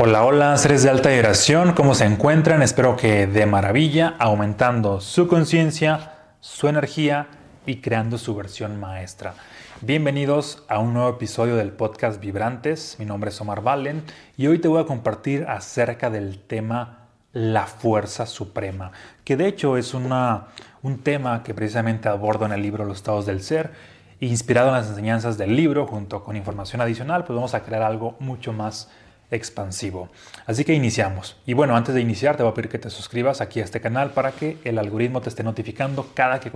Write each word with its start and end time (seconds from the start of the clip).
Hola, 0.00 0.24
hola, 0.24 0.56
seres 0.58 0.84
de 0.84 0.90
alta 0.90 1.08
vibración, 1.08 1.72
¿cómo 1.72 1.92
se 1.92 2.04
encuentran? 2.04 2.62
Espero 2.62 2.94
que 2.94 3.26
de 3.26 3.46
maravilla, 3.46 4.14
aumentando 4.20 5.00
su 5.00 5.26
conciencia, 5.26 6.12
su 6.38 6.68
energía 6.68 7.26
y 7.66 7.80
creando 7.80 8.16
su 8.16 8.36
versión 8.36 8.78
maestra. 8.78 9.34
Bienvenidos 9.80 10.62
a 10.68 10.78
un 10.78 10.94
nuevo 10.94 11.08
episodio 11.08 11.56
del 11.56 11.72
podcast 11.72 12.20
Vibrantes. 12.20 12.94
Mi 13.00 13.06
nombre 13.06 13.30
es 13.30 13.40
Omar 13.40 13.60
Valen 13.60 14.04
y 14.36 14.46
hoy 14.46 14.60
te 14.60 14.68
voy 14.68 14.80
a 14.80 14.86
compartir 14.86 15.46
acerca 15.48 16.10
del 16.10 16.38
tema 16.38 17.08
la 17.32 17.66
fuerza 17.66 18.24
suprema, 18.26 18.92
que 19.24 19.36
de 19.36 19.48
hecho 19.48 19.76
es 19.76 19.94
una, 19.94 20.46
un 20.80 20.98
tema 20.98 21.42
que 21.42 21.54
precisamente 21.54 22.08
abordo 22.08 22.46
en 22.46 22.52
el 22.52 22.62
libro 22.62 22.84
Los 22.84 22.98
estados 22.98 23.26
del 23.26 23.42
ser. 23.42 23.72
Inspirado 24.20 24.68
en 24.68 24.74
las 24.74 24.88
enseñanzas 24.88 25.38
del 25.38 25.56
libro, 25.56 25.88
junto 25.88 26.22
con 26.22 26.36
información 26.36 26.80
adicional, 26.80 27.24
pues 27.24 27.34
vamos 27.34 27.54
a 27.54 27.64
crear 27.64 27.82
algo 27.82 28.16
mucho 28.20 28.52
más 28.52 28.88
expansivo. 29.30 30.08
Así 30.46 30.64
que 30.64 30.74
iniciamos. 30.74 31.36
Y 31.46 31.54
bueno, 31.54 31.76
antes 31.76 31.94
de 31.94 32.00
iniciar 32.00 32.36
te 32.36 32.42
voy 32.42 32.52
a 32.52 32.54
pedir 32.54 32.70
que 32.70 32.78
te 32.78 32.90
suscribas 32.90 33.40
aquí 33.40 33.60
a 33.60 33.64
este 33.64 33.80
canal 33.80 34.12
para 34.12 34.32
que 34.32 34.58
el 34.64 34.78
algoritmo 34.78 35.20
te 35.20 35.28
esté 35.28 35.42
notificando 35.42 36.10
cada 36.14 36.40
que, 36.40 36.50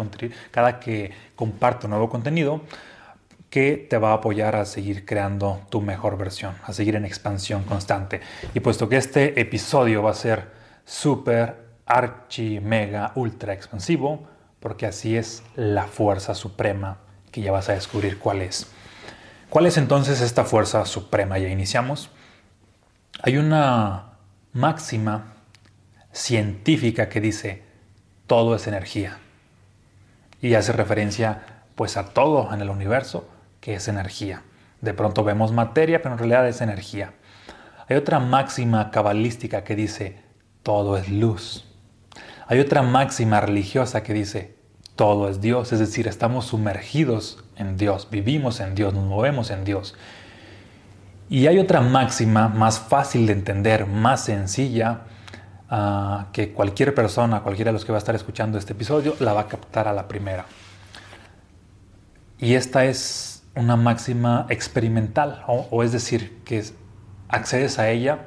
cada 0.51 0.81
que 0.81 1.13
comparto 1.37 1.89
nuevo 1.89 2.09
contenido 2.09 2.63
que 3.53 3.77
te 3.77 3.99
va 3.99 4.13
a 4.13 4.15
apoyar 4.15 4.57
a 4.57 4.65
seguir 4.65 5.05
creando 5.05 5.61
tu 5.69 5.83
mejor 5.83 6.17
versión, 6.17 6.55
a 6.65 6.73
seguir 6.73 6.97
en 6.97 7.05
expansión 7.05 7.65
constante. 7.65 8.23
Y 8.55 8.61
puesto 8.61 8.89
que 8.89 8.97
este 8.97 9.39
episodio 9.39 10.03
va 10.03 10.13
a 10.13 10.15
ser 10.15 10.47
súper, 10.87 11.57
archi, 11.85 12.61
mega, 12.61 13.13
ultra 13.15 13.53
expansivo, 13.53 14.27
porque 14.59 14.87
así 14.87 15.19
es 15.19 15.43
la 15.55 15.87
fuerza 15.87 16.35
suprema 16.35 17.01
que 17.31 17.43
ya 17.43 17.53
vas 17.53 17.69
a 17.69 17.75
descubrir 17.75 18.19
cuál 18.19 18.41
es. 18.41 18.69
¿Cuál 19.51 19.67
es 19.67 19.77
entonces 19.77 20.23
esta 20.23 20.45
fuerza 20.45 20.87
suprema? 20.87 21.37
Ya 21.37 21.49
iniciamos. 21.49 22.11
Hay 23.25 23.37
una 23.37 24.15
máxima 24.53 25.35
científica 26.13 27.09
que 27.09 27.21
dice, 27.21 27.63
todo 28.27 28.57
es 28.57 28.67
energía. 28.67 29.19
Y 30.41 30.55
hace 30.55 30.73
referencia 30.73 31.43
pues 31.77 31.97
a 31.97 32.09
todo 32.09 32.53
en 32.53 32.61
el 32.61 32.69
universo 32.69 33.29
que 33.61 33.75
es 33.75 33.87
energía. 33.87 34.43
De 34.81 34.93
pronto 34.93 35.23
vemos 35.23 35.53
materia, 35.53 36.03
pero 36.03 36.15
en 36.15 36.19
realidad 36.19 36.49
es 36.49 36.61
energía. 36.61 37.15
Hay 37.89 37.97
otra 37.97 38.19
máxima 38.19 38.91
cabalística 38.91 39.63
que 39.63 39.77
dice, 39.77 40.19
todo 40.65 40.97
es 40.97 41.09
luz. 41.09 41.65
Hay 42.49 42.59
otra 42.59 42.83
máxima 42.83 43.41
religiosa 43.41 44.03
que 44.03 44.15
dice, 44.15 44.57
todo 44.97 45.29
es 45.29 45.41
Dios, 45.41 45.73
es 45.73 45.79
decir, 45.79 46.09
estamos 46.09 46.47
sumergidos 46.47 47.45
en 47.57 47.77
Dios, 47.77 48.09
vivimos 48.11 48.59
en 48.59 48.75
Dios, 48.75 48.93
nos 48.93 49.05
movemos 49.05 49.53
en 49.53 49.65
Dios. 49.65 49.95
Y 51.33 51.47
hay 51.47 51.59
otra 51.59 51.81
máxima 51.81 52.49
más 52.49 52.79
fácil 52.79 53.27
de 53.27 53.33
entender, 53.33 53.87
más 53.87 54.27
sencilla, 54.27 55.05
ah, 55.71 56.27
que 56.31 56.53
cualquier 56.53 56.95
persona, 56.95 57.41
cualquiera 57.41 57.71
de 57.71 57.73
los 57.73 57.87
que 57.87 57.93
va 57.93 57.97
a 57.97 58.01
estar 58.01 58.15
escuchando 58.15 58.59
este 58.59 58.75
episodio, 58.75 59.17
la 59.19 59.33
va 59.33 59.41
a 59.41 59.49
captar 59.49 59.89
a 59.89 59.95
la 59.95 60.09
primera. 60.09 60.45
Y 62.39 62.53
esta 62.53 62.85
es 62.85 63.45
una 63.55 63.77
máxima 63.77 64.45
experimental, 64.51 65.43
o, 65.47 65.83
es 65.83 65.91
decir, 65.93 66.43
que 66.45 66.63
accedes 67.31 67.79
a 67.79 67.89
ella 67.89 68.27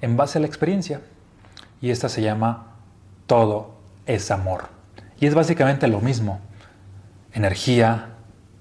en 0.00 0.16
base 0.16 0.38
a 0.38 0.40
la 0.40 0.48
experiencia. 0.48 1.02
Y 1.80 1.90
esta 1.90 2.08
se 2.08 2.20
llama 2.20 2.74
todo 3.28 3.76
es 4.06 4.32
amor. 4.32 4.70
Y 5.20 5.26
es 5.28 5.36
básicamente 5.36 5.86
lo 5.86 6.00
mismo. 6.00 6.40
Energía, 7.32 8.08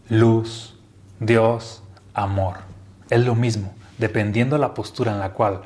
luz, 0.10 0.80
Dios, 1.20 1.82
amor 2.14 2.70
es 3.10 3.26
lo 3.26 3.36
mismo. 3.36 3.74
Dependiendo 4.00 4.56
de 4.56 4.62
la 4.62 4.74
postura 4.74 5.12
en 5.12 5.20
la 5.20 5.34
cual 5.34 5.62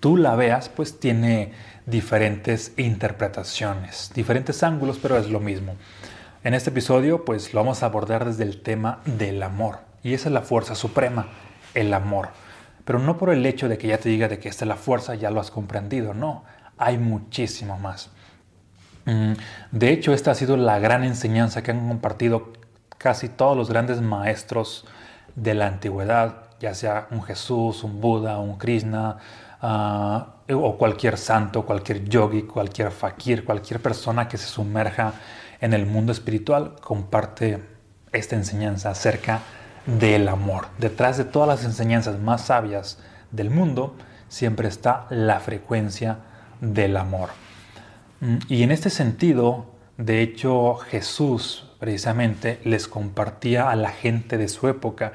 tú 0.00 0.16
la 0.16 0.34
veas, 0.36 0.70
pues 0.70 0.98
tiene 0.98 1.52
diferentes 1.86 2.72
interpretaciones, 2.76 4.10
diferentes 4.14 4.62
ángulos, 4.62 4.98
pero 5.00 5.18
es 5.18 5.28
lo 5.28 5.40
mismo. 5.40 5.74
En 6.44 6.54
este 6.54 6.70
episodio, 6.70 7.24
pues 7.24 7.52
lo 7.52 7.60
vamos 7.60 7.82
a 7.82 7.86
abordar 7.86 8.24
desde 8.24 8.44
el 8.44 8.62
tema 8.62 9.00
del 9.04 9.42
amor. 9.42 9.78
Y 10.02 10.14
esa 10.14 10.28
es 10.28 10.32
la 10.34 10.42
fuerza 10.42 10.74
suprema, 10.74 11.28
el 11.74 11.92
amor. 11.92 12.28
Pero 12.84 12.98
no 12.98 13.16
por 13.16 13.30
el 13.30 13.44
hecho 13.46 13.68
de 13.68 13.78
que 13.78 13.88
ya 13.88 13.98
te 13.98 14.10
diga 14.10 14.28
de 14.28 14.38
que 14.38 14.48
esta 14.48 14.64
es 14.64 14.68
la 14.68 14.76
fuerza, 14.76 15.14
ya 15.14 15.30
lo 15.30 15.40
has 15.40 15.50
comprendido, 15.50 16.12
no. 16.12 16.44
Hay 16.76 16.98
muchísimo 16.98 17.78
más. 17.78 18.10
Mm, 19.06 19.32
de 19.70 19.90
hecho, 19.90 20.12
esta 20.12 20.32
ha 20.32 20.34
sido 20.34 20.56
la 20.56 20.78
gran 20.78 21.04
enseñanza 21.04 21.62
que 21.62 21.70
han 21.70 21.88
compartido 21.88 22.52
casi 22.98 23.28
todos 23.28 23.56
los 23.56 23.70
grandes 23.70 24.00
maestros 24.00 24.86
de 25.36 25.54
la 25.54 25.66
antigüedad, 25.66 26.43
ya 26.60 26.74
sea 26.74 27.08
un 27.10 27.22
Jesús, 27.22 27.84
un 27.84 28.00
Buda, 28.00 28.38
un 28.38 28.56
Krishna, 28.58 29.18
ah, 29.60 30.34
o 30.50 30.76
cualquier 30.76 31.16
santo, 31.16 31.64
cualquier 31.64 32.04
yogi, 32.04 32.42
cualquier 32.42 32.90
fakir, 32.90 33.44
cualquier 33.44 33.80
persona 33.80 34.28
que 34.28 34.36
se 34.36 34.46
sumerja 34.46 35.14
en 35.60 35.72
el 35.72 35.86
mundo 35.86 36.12
espiritual, 36.12 36.76
comparte 36.80 37.62
esta 38.12 38.36
enseñanza 38.36 38.90
acerca 38.90 39.40
del 39.86 40.28
amor. 40.28 40.66
Detrás 40.78 41.16
de 41.16 41.24
todas 41.24 41.48
las 41.48 41.64
enseñanzas 41.64 42.18
más 42.18 42.46
sabias 42.46 42.98
del 43.30 43.50
mundo, 43.50 43.96
siempre 44.28 44.68
está 44.68 45.06
la 45.10 45.40
frecuencia 45.40 46.18
del 46.60 46.96
amor. 46.96 47.30
Mm, 48.20 48.36
y 48.48 48.62
en 48.62 48.70
este 48.70 48.90
sentido, 48.90 49.66
de 49.96 50.22
hecho, 50.22 50.76
Jesús 50.76 51.70
precisamente 51.78 52.60
les 52.64 52.88
compartía 52.88 53.70
a 53.70 53.76
la 53.76 53.90
gente 53.90 54.38
de 54.38 54.48
su 54.48 54.68
época 54.68 55.12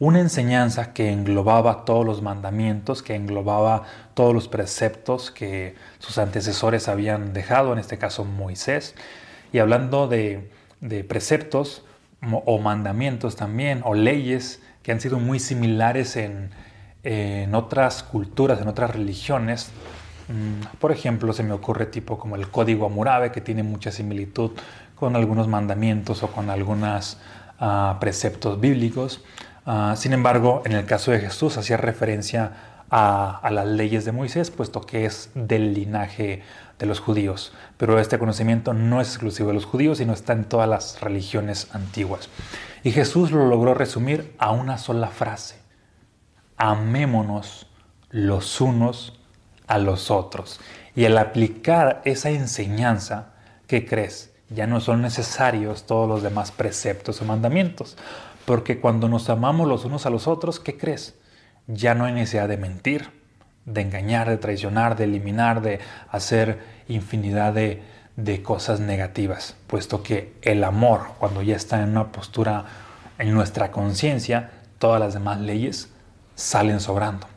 una 0.00 0.18
enseñanza 0.18 0.92
que 0.92 1.12
englobaba 1.12 1.84
todos 1.84 2.04
los 2.04 2.22
mandamientos, 2.22 3.02
que 3.02 3.14
englobaba 3.14 3.84
todos 4.14 4.34
los 4.34 4.48
preceptos 4.48 5.30
que 5.30 5.76
sus 5.98 6.18
antecesores 6.18 6.88
habían 6.88 7.32
dejado, 7.32 7.72
en 7.74 7.78
este 7.78 7.98
caso 7.98 8.24
Moisés. 8.24 8.94
Y 9.52 9.58
hablando 9.58 10.08
de, 10.08 10.50
preceptos 11.06 11.84
o 12.22 12.58
mandamientos 12.58 13.36
también, 13.36 13.82
o 13.84 13.94
leyes 13.94 14.62
que 14.82 14.90
han 14.90 15.00
sido 15.00 15.18
muy 15.18 15.38
similares 15.38 16.16
en, 16.16 16.50
en 17.02 17.54
otras 17.54 18.02
culturas, 18.02 18.60
en 18.60 18.68
otras 18.68 18.90
religiones, 18.90 19.70
mm, 20.28 20.78
por 20.78 20.92
ejemplo, 20.92 21.32
se 21.34 21.42
me 21.42 21.52
ocurre 21.52 21.86
tipo 21.86 22.18
como 22.18 22.36
el 22.36 22.48
código 22.50 22.86
Amurabe, 22.86 23.32
que 23.32 23.40
tiene 23.42 23.62
mucha 23.62 23.90
similitud 23.92 24.52
con 24.94 25.16
algunos 25.16 25.48
mandamientos 25.48 26.22
o 26.22 26.28
con 26.28 26.50
algunos 26.50 27.18
ah, 27.58 27.98
preceptos 28.00 28.60
bíblicos. 28.60 29.22
Ah, 29.72 29.94
sin 29.96 30.12
embargo, 30.12 30.62
en 30.64 30.72
el 30.72 30.84
caso 30.84 31.12
de 31.12 31.20
Jesús 31.20 31.56
hacía 31.56 31.76
referencia 31.76 32.54
a, 32.90 33.48
las 33.52 33.68
leyes 33.68 34.04
de 34.04 34.10
Moisés, 34.10 34.50
puesto 34.50 34.80
que 34.80 35.04
es 35.04 35.30
del 35.36 35.74
linaje 35.74 36.42
de 36.76 36.86
los 36.86 36.98
judíos. 36.98 37.52
Pero 37.76 38.00
este 38.00 38.18
conocimiento 38.18 38.74
no 38.74 39.00
es 39.00 39.10
exclusivo 39.10 39.50
de 39.50 39.54
los 39.54 39.66
judíos, 39.66 39.98
sino 39.98 40.12
está 40.12 40.32
en 40.32 40.42
todas 40.42 40.68
las 40.68 41.00
religiones 41.00 41.68
antiguas. 41.72 42.30
Y 42.82 42.90
Jesús 42.90 43.30
lo 43.30 43.46
logró 43.46 43.74
resumir 43.74 44.34
a 44.38 44.50
una 44.50 44.76
sola 44.76 45.06
frase. 45.06 45.60
Amémonos 46.56 47.68
los 48.10 48.60
unos 48.60 49.20
a 49.68 49.78
los 49.78 50.10
otros. 50.10 50.58
Y 50.96 51.04
al 51.04 51.16
aplicar 51.16 52.02
esa 52.04 52.30
enseñanza, 52.30 53.34
¿qué 53.68 53.86
crees? 53.86 54.32
Ya 54.48 54.66
no 54.66 54.80
son 54.80 55.00
necesarios 55.00 55.86
todos 55.86 56.08
los 56.08 56.24
demás 56.24 56.50
preceptos 56.50 57.22
o 57.22 57.24
mandamientos, 57.24 57.96
porque 58.50 58.80
cuando 58.80 59.08
nos 59.08 59.30
amamos 59.30 59.68
los 59.68 59.84
unos 59.84 60.06
a 60.06 60.10
los 60.10 60.26
otros, 60.26 60.58
¿qué 60.58 60.76
crees? 60.76 61.14
Ya 61.68 61.94
no 61.94 62.04
hay 62.04 62.12
necesidad 62.12 62.48
de 62.48 62.56
mentir, 62.56 63.08
de 63.64 63.80
engañar, 63.80 64.28
de 64.28 64.38
traicionar, 64.38 64.96
de 64.96 65.04
eliminar, 65.04 65.62
de 65.62 65.78
hacer 66.10 66.58
infinidad 66.88 67.52
de, 67.52 67.80
cosas 68.42 68.80
negativas, 68.80 69.54
puesto 69.68 70.02
que 70.02 70.34
el 70.42 70.64
amor, 70.64 71.12
cuando 71.20 71.42
ya 71.42 71.54
está 71.54 71.80
en 71.80 71.90
una 71.90 72.10
postura 72.10 72.64
en 73.20 73.32
nuestra 73.32 73.70
conciencia, 73.70 74.50
todas 74.80 74.98
las 74.98 75.14
demás 75.14 75.38
leyes 75.38 75.92
salen 76.34 76.80
sobrando. 76.80 77.28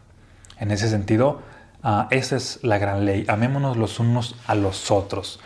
En 0.57 0.72
ese 0.72 0.90
sentido, 0.90 1.44
ah, 1.84 2.07
esa 2.09 2.38
es 2.38 2.58
la 2.64 2.79
gran 2.79 3.05
ley. 3.05 3.23
Amémonos 3.28 3.78
los 3.78 3.99
unos 3.99 4.35
a 4.47 4.55
los 4.55 4.90
otros. 4.90 5.40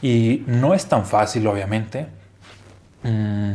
Y 0.00 0.44
no 0.46 0.74
es 0.74 0.86
tan 0.86 1.04
fácil, 1.04 1.44
obviamente, 1.48 2.06
mm, 3.02 3.54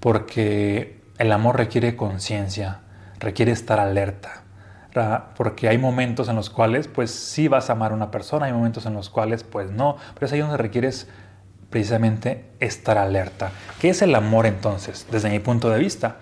porque 0.00 1.01
el 1.18 1.32
amor 1.32 1.56
requiere 1.56 1.96
conciencia, 1.96 2.80
requiere 3.18 3.52
estar 3.52 3.78
alerta, 3.78 4.42
porque 5.36 5.68
hay 5.68 5.78
momentos 5.78 6.28
en 6.28 6.36
los 6.36 6.50
cuales 6.50 6.88
pues 6.88 7.10
sí 7.10 7.48
vas 7.48 7.70
a 7.70 7.74
amar 7.74 7.92
a 7.92 7.94
una 7.94 8.10
persona, 8.10 8.46
hay 8.46 8.52
momentos 8.52 8.84
en 8.86 8.94
los 8.94 9.08
cuales 9.08 9.42
pues 9.42 9.70
no, 9.70 9.96
pero 10.14 10.26
es 10.26 10.32
ahí 10.32 10.40
donde 10.40 10.56
requieres 10.56 11.08
precisamente 11.70 12.44
estar 12.60 12.98
alerta. 12.98 13.52
¿Qué 13.80 13.88
es 13.88 14.02
el 14.02 14.14
amor 14.14 14.46
entonces? 14.46 15.06
Desde 15.10 15.30
mi 15.30 15.38
punto 15.38 15.70
de 15.70 15.78
vista, 15.78 16.16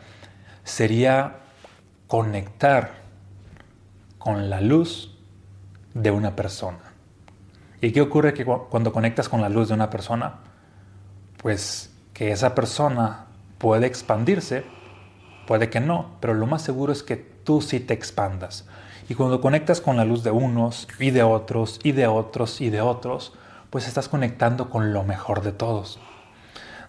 sería 0.63 1.39
conectar 2.07 2.93
con 4.19 4.51
la 4.51 4.61
luz 4.61 5.19
de 5.95 6.11
una 6.13 6.37
persona. 6.37 6.79
¿Y 7.81 7.93
qué 7.93 8.01
ocurre 8.01 8.35
que 8.35 8.45
cuando 8.45 8.93
conectas 8.93 9.29
con 9.29 9.41
la 9.41 9.49
luz 9.49 9.69
de 9.69 9.75
una 9.75 9.91
persona? 9.91 10.35
Pues 11.39 11.91
que 12.13 12.31
esa 12.31 12.55
persona 12.55 13.27
puede 13.59 13.87
expandirse 13.87 14.65
Puede 15.51 15.69
que 15.69 15.81
no, 15.81 16.13
pero 16.21 16.33
lo 16.33 16.47
más 16.47 16.63
seguro 16.63 16.93
es 16.93 17.03
que 17.03 17.17
tú 17.17 17.61
sí 17.61 17.81
te 17.81 17.93
expandas. 17.93 18.69
Y 19.09 19.17
cuando 19.17 19.41
conectas 19.41 19.81
con 19.81 19.97
la 19.97 20.05
luz 20.05 20.23
de 20.23 20.31
unos 20.31 20.87
y 21.01 21.11
de 21.11 21.25
otros 21.25 21.81
y 21.83 21.91
de 21.91 22.07
otros 22.07 22.61
y 22.61 22.71
de 22.71 22.81
otros, 22.81 23.33
pues 23.69 23.89
estás 23.89 24.09
conectando 24.09 24.71
con 24.71 24.93
lo 24.93 25.03
mejor 25.03 25.43
de 25.43 25.51
todos. 25.51 25.99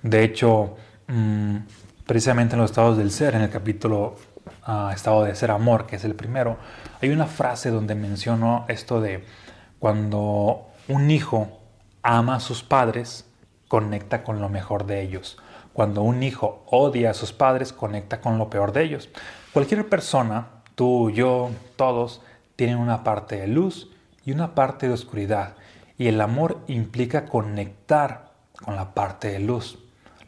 De 0.04 0.24
hecho, 0.24 0.76
mm, 1.08 1.56
precisamente 2.06 2.54
en 2.54 2.62
los 2.62 2.70
estados 2.70 3.00
del 3.00 3.10
ser, 3.10 3.34
en 3.34 3.42
el 3.42 3.50
capítulo 3.50 4.18
ah, 4.62 4.92
estado 4.94 5.24
de 5.24 5.34
ser 5.34 5.50
amor, 5.50 5.88
que 5.88 5.96
es 5.96 6.04
el 6.04 6.14
primero, 6.14 6.58
hay 7.02 7.10
una 7.10 7.26
frase 7.26 7.72
donde 7.72 7.96
menciono 7.96 8.66
esto 8.68 9.02
de 9.02 9.26
cuando 9.80 10.68
un 10.88 11.10
hijo 11.10 11.62
ama 12.04 12.36
a 12.36 12.40
sus 12.40 12.62
padres, 12.62 13.26
conecta 13.68 14.24
con 14.24 14.40
lo 14.40 14.50
mejor 14.50 14.86
de 14.86 15.02
ellos. 15.02 15.40
Cuando 15.74 16.02
un 16.02 16.22
hijo 16.24 16.64
odia 16.68 17.12
a 17.12 17.14
sus 17.14 17.32
padres, 17.32 17.72
conecta 17.72 18.20
con 18.20 18.38
lo 18.38 18.50
peor 18.50 18.74
de 18.74 18.84
ellos. 18.84 19.10
Cualquier 19.54 19.88
persona, 19.88 20.48
tú, 20.76 21.12
yo, 21.12 21.50
todos, 21.76 22.22
tienen 22.56 22.78
una 22.78 23.04
parte 23.04 23.38
de 23.40 23.48
luz 23.48 23.90
y 24.26 24.32
una 24.32 24.54
parte 24.54 24.88
de 24.88 24.94
oscuridad. 24.94 25.56
Y 25.98 26.08
el 26.08 26.20
amor 26.20 26.60
implica 26.68 27.26
conectar 27.26 28.32
con 28.64 28.76
la 28.76 28.94
parte 28.94 29.30
de 29.30 29.40
luz. 29.40 29.80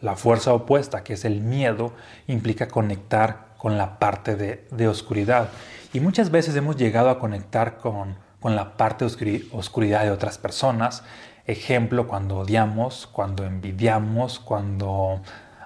La 0.01 0.16
fuerza 0.16 0.54
opuesta, 0.54 1.04
que 1.04 1.13
es 1.13 1.25
el 1.25 1.42
miedo, 1.42 1.94
implica 2.28 2.68
conectar 2.68 3.54
con 3.57 3.78
la 3.78 4.00
parte 4.00 4.36
de, 4.36 4.88
oscuridad. 4.88 5.50
Y 5.94 6.00
muchas 6.00 6.31
veces 6.31 6.56
hemos 6.56 6.75
llegado 6.75 7.10
a 7.10 7.19
conectar 7.19 7.78
con, 7.78 8.18
con 8.39 8.56
la 8.56 8.75
parte 8.75 9.06
de 9.06 9.48
oscuridad 9.51 10.04
de 10.04 10.12
otras 10.12 10.38
personas 10.38 11.04
Ejemplo, 11.45 12.07
cuando 12.07 12.38
odiamos, 12.38 13.07
cuando 13.07 13.44
envidiamos, 13.44 14.40
cuando 14.40 15.22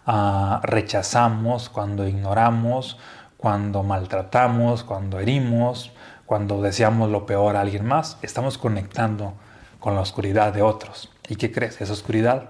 ah, 0.05 0.59
rechazamos, 0.63 1.69
cuando 1.69 2.07
ignoramos, 2.07 2.97
cuando 3.37 3.83
maltratamos, 3.83 4.83
cuando 4.83 5.19
herimos, 5.19 5.91
cuando 6.25 6.61
deseamos 6.61 7.11
lo 7.11 7.27
peor 7.27 7.55
a 7.55 7.61
alguien 7.61 7.85
más, 7.85 8.17
estamos 8.23 8.57
conectando 8.57 9.35
con 9.79 9.93
la 9.93 10.01
oscuridad 10.01 10.51
de 10.51 10.63
otros. 10.63 11.11
¿Y 11.29 11.35
qué 11.35 11.51
crees? 11.51 11.79
Esa 11.79 11.93
oscuridad 11.93 12.49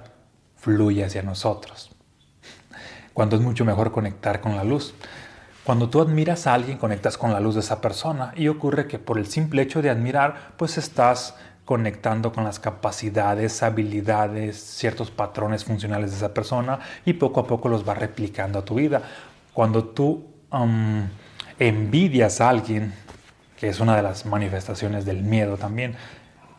fluye 0.56 1.04
hacia 1.04 1.22
nosotros. 1.22 1.92
Cuando 3.14 3.36
es 3.36 3.42
mucho 3.42 3.66
mejor 3.66 3.92
conectar 3.92 4.40
con 4.40 4.56
la 4.56 4.64
luz. 4.64 4.94
Cuando 5.66 5.90
tú 5.90 6.00
admiras 6.00 6.48
a 6.48 6.54
alguien, 6.54 6.78
conectas 6.78 7.18
con 7.18 7.34
la 7.34 7.42
luz 7.42 7.56
de 7.56 7.60
esa 7.60 7.82
persona 7.82 8.32
y 8.38 8.48
ocurre 8.48 8.88
que 8.88 9.00
por 9.00 9.18
el 9.18 9.28
simple 9.28 9.64
hecho 9.64 9.82
de 9.82 9.90
admirar, 9.90 10.54
pues 10.56 10.78
estás 10.78 11.36
conectando 11.68 12.32
con 12.32 12.46
las 12.46 12.62
capacidades, 12.62 13.62
habilidades, 13.62 14.56
ciertos 14.56 15.12
patrones 15.12 15.66
funcionales 15.66 16.12
de 16.12 16.16
esa 16.16 16.34
persona 16.34 16.80
y 17.04 17.12
poco 17.12 17.42
a 17.42 17.46
poco 17.46 17.68
los 17.68 17.86
va 17.86 17.94
replicando 17.94 18.60
a 18.60 18.64
tu 18.64 18.76
vida. 18.76 19.02
Cuando 19.52 19.84
tú 19.84 20.28
envidias 21.60 22.40
a 22.40 22.48
alguien, 22.48 22.94
que 23.60 23.68
es 23.68 23.82
una 23.82 23.98
de 23.98 24.02
las 24.02 24.26
manifestaciones 24.26 25.04
del 25.04 25.24
miedo 25.24 25.58
también, 25.58 25.98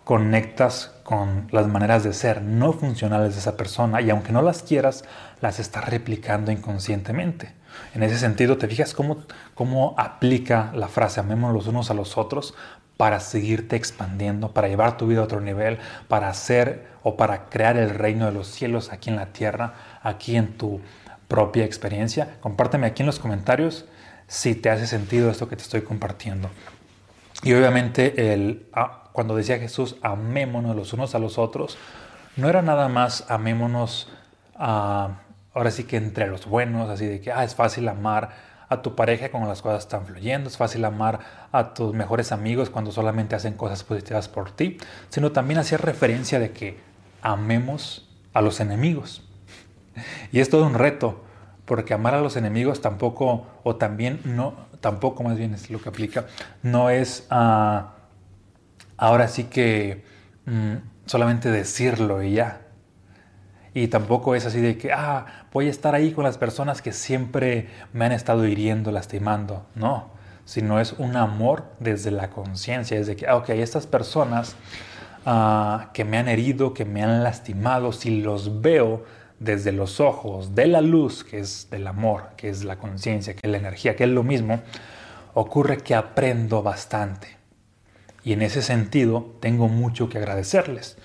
conectas 0.05 0.93
con 1.05 1.49
las 1.53 1.69
maneras 1.69 2.05
de 2.05 2.13
ser 2.13 2.43
no 2.43 2.75
funcionales 2.75 3.33
de 3.33 3.41
esa 3.41 3.57
persona 3.57 4.03
y 4.03 4.11
aunque 4.11 4.33
no 4.33 4.43
las 4.43 4.63
quieras, 4.63 5.05
las 5.41 5.59
estás 5.59 5.89
replicando 5.89 6.53
inconscientemente. 6.53 7.55
En 7.95 8.03
ese 8.03 8.19
sentido, 8.19 8.59
te 8.59 8.69
fijas 8.69 8.93
cómo, 8.93 9.25
cómo 9.55 9.95
aplica 9.97 10.71
la 10.75 10.89
frase 10.89 11.21
amemos 11.21 11.55
los 11.55 11.67
unos 11.67 11.91
a 11.91 11.95
los 11.95 12.19
otros 12.19 12.55
para 12.99 13.21
seguirte 13.21 13.77
expandiendo, 13.77 14.53
para 14.53 14.69
llevar 14.69 14.97
tu 14.97 15.07
vida 15.07 15.21
a 15.21 15.25
otro 15.25 15.41
nivel, 15.41 15.79
para 16.09 16.29
hacer 16.29 16.89
o 17.05 17.17
para 17.17 17.47
crear 17.47 17.77
el 17.77 17.91
reino 17.91 18.27
de 18.27 18.33
los 18.33 18.49
cielos 18.49 18.93
aquí 18.93 19.09
en 19.09 19.17
la 19.17 19.27
tierra, 19.27 19.75
aquí 20.03 20.37
en 20.37 20.59
tu 20.59 20.81
propia 21.29 21.65
experiencia. 21.65 22.37
Compárteme 22.41 22.89
aquí 22.89 23.03
en 23.03 23.07
los 23.07 23.21
comentarios 23.21 23.87
si 24.27 24.57
te 24.57 24.69
hace 24.69 24.89
sentido 24.89 25.31
esto 25.31 25.49
que 25.49 25.55
te 25.55 25.63
estoy 25.63 25.83
compartiendo. 25.83 26.51
Y 27.45 27.53
obviamente 27.55 28.35
el, 28.35 28.67
ah, 28.73 29.05
cuando 29.13 29.37
decía 29.37 29.59
Jesús, 29.61 29.97
amémonos 30.03 30.75
los 30.75 30.93
unos 30.93 31.15
a 31.15 31.21
los 31.21 31.39
otros, 31.39 31.79
no 32.35 32.49
era 32.49 32.63
nada 32.63 32.89
más 32.89 33.25
amémonos 33.29 34.11
ah, 34.57 35.21
ahora 35.55 35.71
sí 35.71 35.85
que 35.85 35.99
entre 35.99 36.27
los 36.27 36.47
buenos, 36.47 36.91
así 36.91 37.07
de 37.07 37.21
que 37.21 37.31
ah, 37.31 37.45
es 37.45 37.55
fácil 37.55 37.89
amar 37.89 38.48
a 38.69 38.83
tu 38.83 38.95
pareja 38.95 39.31
cuando 39.31 39.49
las 39.49 39.63
cosas 39.63 39.85
están 39.85 40.05
fluyendo, 40.07 40.49
es 40.49 40.57
fácil 40.57 40.85
amar 40.85 41.21
a 41.53 41.75
tus 41.75 41.95
mejores 41.95 42.33
amigos 42.33 42.71
cuando 42.71 42.93
solamente 42.93 43.35
hacen 43.35 43.55
cosas 43.55 43.83
positivas 43.85 44.29
por 44.29 44.51
ti, 44.51 44.79
sino 45.09 45.33
también 45.33 45.59
hacía 45.59 45.79
referencia 45.79 46.39
de 46.39 46.53
que 46.53 46.79
amemos 47.23 48.09
a 48.35 48.41
los 48.43 48.61
enemigos. 48.61 49.23
Y 50.33 50.41
es 50.41 50.51
todo 50.51 50.67
un 50.67 50.75
reto, 50.75 51.25
porque 51.65 51.95
amar 51.95 52.15
a 52.15 52.21
los 52.21 52.37
enemigos 52.37 52.81
tampoco, 52.81 53.47
o 53.63 53.77
también 53.77 54.21
no, 54.25 54.55
tampoco 54.81 55.23
más 55.23 55.37
bien 55.37 55.55
es 55.55 55.71
lo 55.71 55.81
que 55.81 55.89
aplica, 55.89 56.27
no 56.63 56.91
es 56.91 57.27
ah, 57.31 57.95
ahora 58.97 59.29
sí 59.29 59.45
que 59.45 60.05
mm, 60.47 60.75
solamente 61.07 61.51
decirlo 61.51 62.23
y 62.23 62.35
ya, 62.35 62.68
y 63.83 63.89
tampoco 63.89 64.35
es 64.35 64.45
así 64.45 64.61
de 64.61 64.77
que, 64.77 64.93
ah, 64.93 65.45
voy 65.53 65.69
a 65.69 65.71
estar 65.71 65.95
ahí 65.95 66.11
con 66.11 66.25
las 66.25 66.37
personas 66.37 66.83
que 66.83 66.93
siempre 66.93 67.69
me 67.93 68.05
han 68.05 68.13
estado 68.13 68.45
hiriendo, 68.45 68.91
lastimando. 68.91 69.67
No, 69.77 70.11
sino 70.45 70.81
es 70.81 70.95
un 70.95 71.17
amor 71.17 71.65
desde 71.79 72.11
la 72.11 72.31
conciencia. 72.31 72.99
Es 72.99 73.07
de 73.07 73.15
que, 73.15 73.29
ah, 73.29 73.37
ok, 73.37 73.51
estas 73.51 73.87
personas 73.87 74.57
ah, 75.25 75.91
que 75.95 76.05
me 76.05 76.19
han 76.19 76.27
herido, 76.29 76.75
que 76.75 76.85
me 76.85 77.05
han 77.05 77.23
lastimado, 77.23 77.93
si 77.93 78.21
los 78.21 78.61
veo 78.63 79.05
desde 79.39 79.71
los 79.71 80.01
ojos 80.01 80.57
de 80.57 80.67
la 80.67 80.81
luz, 80.81 81.23
que 81.23 81.39
es 81.39 81.69
del 81.71 81.87
amor, 81.87 82.31
que 82.37 82.49
es 82.49 82.65
la 82.65 82.79
conciencia, 82.79 83.35
que 83.35 83.47
es 83.47 83.51
la 83.51 83.59
energía, 83.59 83.95
que 83.95 84.05
es 84.05 84.11
lo 84.11 84.25
mismo, 84.25 84.61
ocurre 85.35 85.79
que 85.79 85.95
aprendo 85.95 86.65
bastante. 86.65 87.37
Y 88.25 88.33
en 88.33 88.43
ese 88.43 88.61
sentido 88.61 89.37
tengo 89.39 89.69
mucho 89.69 90.09
que 90.09 90.19
agradecerles. 90.19 90.99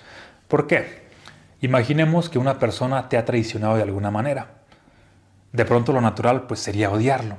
¿Por 0.48 0.66
qué? 0.66 1.03
Imaginemos 1.64 2.28
que 2.28 2.38
una 2.38 2.58
persona 2.58 3.08
te 3.08 3.16
ha 3.16 3.24
traicionado 3.24 3.76
de 3.76 3.82
alguna 3.82 4.10
manera. 4.10 4.48
De 5.52 5.64
pronto 5.64 5.94
lo 5.94 6.02
natural 6.02 6.42
pues 6.46 6.60
sería 6.60 6.90
odiarlo. 6.90 7.38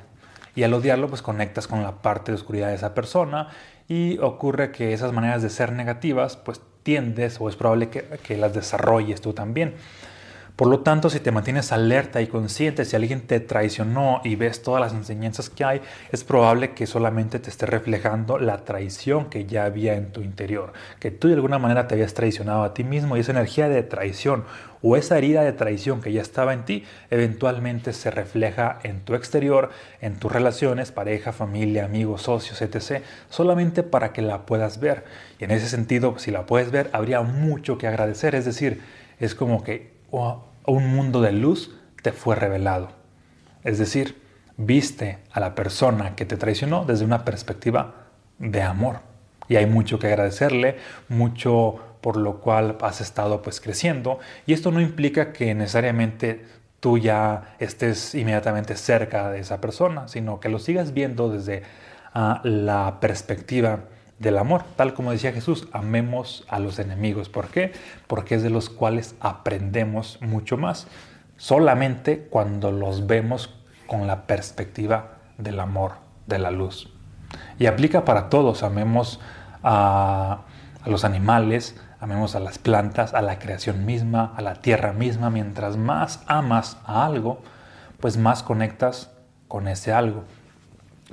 Y 0.56 0.64
al 0.64 0.74
odiarlo 0.74 1.10
pues 1.10 1.22
conectas 1.22 1.68
con 1.68 1.84
la 1.84 2.02
parte 2.02 2.32
de 2.32 2.38
oscuridad 2.38 2.70
de 2.70 2.74
esa 2.74 2.96
persona 2.96 3.50
y 3.88 4.18
ocurre 4.18 4.72
que 4.72 4.94
esas 4.94 5.14
maneras 5.14 5.44
de 5.44 5.52
ser 5.52 5.74
negativas 5.74 6.38
pues 6.38 6.60
tiendes 6.82 7.40
o 7.40 7.50
es 7.50 7.56
probable 7.56 7.90
que, 7.90 8.02
que 8.24 8.36
las 8.36 8.56
desarrolles 8.56 9.22
tú 9.22 9.34
también. 9.34 9.76
Por 10.56 10.70
lo 10.70 10.80
tanto, 10.80 11.10
si 11.10 11.20
te 11.20 11.34
mantienes 11.34 11.74
alerta 11.74 12.22
y 12.22 12.28
consciente, 12.28 12.86
si 12.86 12.96
alguien 12.96 13.28
te 13.28 13.42
traicionó 13.42 14.22
y 14.24 14.38
ves 14.38 14.62
todas 14.62 14.80
las 14.80 14.94
enseñanzas 14.94 15.50
que 15.50 15.66
hay, 15.66 15.82
es 16.14 16.24
probable 16.24 16.74
que 16.74 16.88
solamente 16.88 17.40
te 17.40 17.50
esté 17.50 17.66
reflejando 17.66 18.38
la 18.38 18.64
traición 18.64 19.26
que 19.26 19.46
ya 19.46 19.66
había 19.66 19.96
en 19.96 20.14
tu 20.14 20.22
interior, 20.22 20.72
que 21.02 21.12
tú 21.12 21.28
de 21.28 21.34
alguna 21.34 21.60
manera 21.60 21.90
te 21.90 21.96
habías 21.96 22.14
traicionado 22.14 22.64
a 22.64 22.74
ti 22.74 22.86
mismo 22.86 23.18
y 23.18 23.20
esa 23.20 23.34
energía 23.34 23.68
de 23.68 23.84
traición 23.84 24.46
o 24.82 24.96
esa 24.96 25.18
herida 25.18 25.42
de 25.42 25.52
traición 25.52 26.00
que 26.00 26.14
ya 26.14 26.22
estaba 26.22 26.54
en 26.54 26.64
ti, 26.64 26.86
eventualmente 27.10 27.92
se 27.92 28.10
refleja 28.10 28.80
en 28.84 29.02
tu 29.02 29.14
exterior, 29.14 29.72
en 30.00 30.20
tus 30.20 30.32
relaciones, 30.32 30.94
pareja, 30.94 31.34
familia, 31.34 31.84
amigos, 31.84 32.22
socios, 32.22 32.62
etc., 32.62 33.04
solamente 33.30 33.84
para 33.84 34.14
que 34.14 34.22
la 34.22 34.46
puedas 34.46 34.80
ver. 34.80 35.04
Y 35.38 35.44
en 35.44 35.52
ese 35.52 35.68
sentido, 35.68 36.18
si 36.18 36.32
la 36.32 36.46
puedes 36.46 36.72
ver, 36.72 36.90
habría 36.94 37.22
mucho 37.24 37.78
que 37.78 37.88
agradecer, 37.88 38.36
es 38.36 38.46
decir, 38.46 38.82
es 39.20 39.36
como 39.36 39.62
que 39.64 39.95
un 40.12 40.96
mundo 40.96 41.22
de 41.22 41.32
luz 41.32 41.76
te 42.02 42.12
fue 42.12 42.36
revelado. 42.36 42.90
Es 43.64 43.78
decir, 43.80 44.22
viste 44.58 45.20
a 45.32 45.40
la 45.40 45.56
persona 45.56 46.16
que 46.16 46.26
te 46.26 46.38
traicionó 46.38 46.86
desde 46.86 47.06
una 47.06 47.26
perspectiva 47.26 47.96
de 48.40 48.62
amor. 48.62 49.00
Y 49.48 49.58
hay 49.58 49.66
mucho 49.66 50.00
que 50.00 50.08
agradecerle, 50.08 50.78
mucho 51.10 51.80
por 52.02 52.18
lo 52.18 52.40
cual 52.40 52.78
has 52.82 53.02
estado 53.02 53.42
pues 53.42 53.60
creciendo. 53.60 54.20
Y 54.46 54.54
esto 54.54 54.72
no 54.72 54.82
implica 54.82 55.34
que 55.34 55.54
necesariamente 55.54 56.46
tú 56.80 56.98
ya 56.98 57.56
estés 57.60 58.14
inmediatamente 58.14 58.76
cerca 58.76 59.32
de 59.32 59.40
esa 59.40 59.60
persona, 59.60 60.08
sino 60.08 60.40
que 60.40 60.50
lo 60.50 60.60
sigas 60.60 60.94
viendo 60.94 61.30
desde 61.30 61.64
ah, 62.14 62.42
la 62.44 63.00
perspectiva 63.00 63.86
del 64.20 64.38
amor, 64.38 64.64
tal 64.76 64.94
como 64.94 65.12
decía 65.12 65.34
Jesús, 65.34 65.68
amemos 65.74 66.46
a 66.48 66.60
los 66.60 66.80
enemigos. 66.80 67.30
¿Por 67.30 67.48
qué? 67.48 67.74
Porque 68.08 68.36
es 68.36 68.44
de 68.44 68.50
los 68.50 68.70
cuales 68.70 69.16
aprendemos 69.20 70.20
mucho 70.22 70.58
más, 70.58 70.88
solamente 71.38 72.28
cuando 72.30 72.72
los 72.72 73.08
vemos 73.08 73.54
con 73.88 74.08
la 74.08 74.26
perspectiva 74.26 75.18
del 75.38 75.60
amor, 75.60 75.94
de 76.28 76.40
la 76.40 76.52
luz. 76.52 76.90
Y 77.60 77.66
aplica 77.66 78.06
para 78.06 78.30
todos, 78.30 78.64
amemos 78.64 79.20
a, 79.64 80.42
los 80.86 81.04
animales, 81.04 81.76
amemos 82.00 82.36
a 82.36 82.40
las 82.40 82.58
plantas, 82.58 83.14
a 83.14 83.22
la 83.22 83.40
creación 83.40 83.86
misma, 83.86 84.34
a 84.38 84.42
la 84.42 84.56
tierra 84.56 84.94
misma. 84.94 85.30
Mientras 85.30 85.78
más 85.78 86.22
amas 86.28 86.78
a 86.86 87.06
algo, 87.06 87.42
pues 88.00 88.18
más 88.18 88.44
conectas 88.44 89.12
con 89.48 89.68
ese 89.68 89.92
algo. 89.92 90.24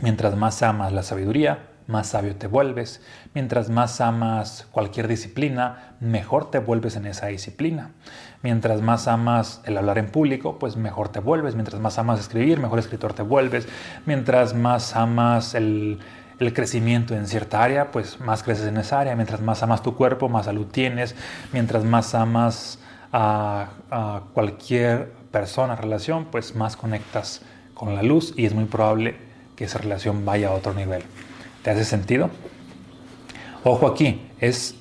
Mientras 0.00 0.36
más 0.36 0.62
amas 0.62 0.92
la 0.92 1.02
sabiduría, 1.02 1.71
más 1.86 2.08
sabio 2.08 2.36
te 2.36 2.46
vuelves. 2.46 3.00
Mientras 3.34 3.70
más 3.70 4.00
amas 4.00 4.66
cualquier 4.70 5.08
disciplina, 5.08 5.96
mejor 6.00 6.50
te 6.50 6.58
vuelves 6.58 6.96
en 6.96 7.06
esa 7.06 7.26
disciplina. 7.26 7.90
Mientras 8.42 8.82
más 8.82 9.08
amas 9.08 9.60
el 9.64 9.78
hablar 9.78 9.98
en 9.98 10.06
público, 10.06 10.58
pues 10.58 10.76
mejor 10.76 11.08
te 11.10 11.20
vuelves. 11.20 11.54
Mientras 11.54 11.80
más 11.80 11.98
amas 11.98 12.20
escribir, 12.20 12.58
mejor 12.58 12.78
escritor 12.78 13.12
te 13.14 13.22
vuelves. 13.22 13.68
Mientras 14.06 14.54
más 14.54 14.96
amas 14.96 15.54
el, 15.54 16.00
crecimiento 16.54 17.14
en 17.14 17.28
cierta 17.28 17.62
área, 17.62 17.92
pues 17.92 18.18
más 18.18 18.42
creces 18.42 18.66
en 18.66 18.76
esa 18.76 18.98
área. 18.98 19.14
Mientras 19.14 19.40
más 19.40 19.62
amas 19.62 19.82
tu 19.82 19.94
cuerpo, 19.94 20.28
más 20.28 20.46
salud 20.46 20.66
tienes. 20.66 21.14
Mientras 21.52 21.84
más 21.84 22.16
amas 22.16 22.80
a, 23.12 23.68
a 23.90 24.22
cualquier 24.34 25.12
persona, 25.30 25.76
relación, 25.76 26.26
pues 26.26 26.56
más 26.56 26.76
conectas 26.76 27.42
con 27.74 27.94
la 27.94 28.02
luz 28.02 28.34
y 28.36 28.46
es 28.46 28.54
muy 28.54 28.64
probable 28.64 29.16
que 29.56 29.64
esa 29.64 29.78
relación 29.78 30.24
vaya 30.24 30.48
a 30.48 30.52
otro 30.52 30.74
nivel. 30.74 31.02
¿Te 31.62 31.70
hace 31.70 31.84
sentido? 31.84 32.28
Ojo 33.62 33.86
aquí, 33.86 34.28
es 34.40 34.74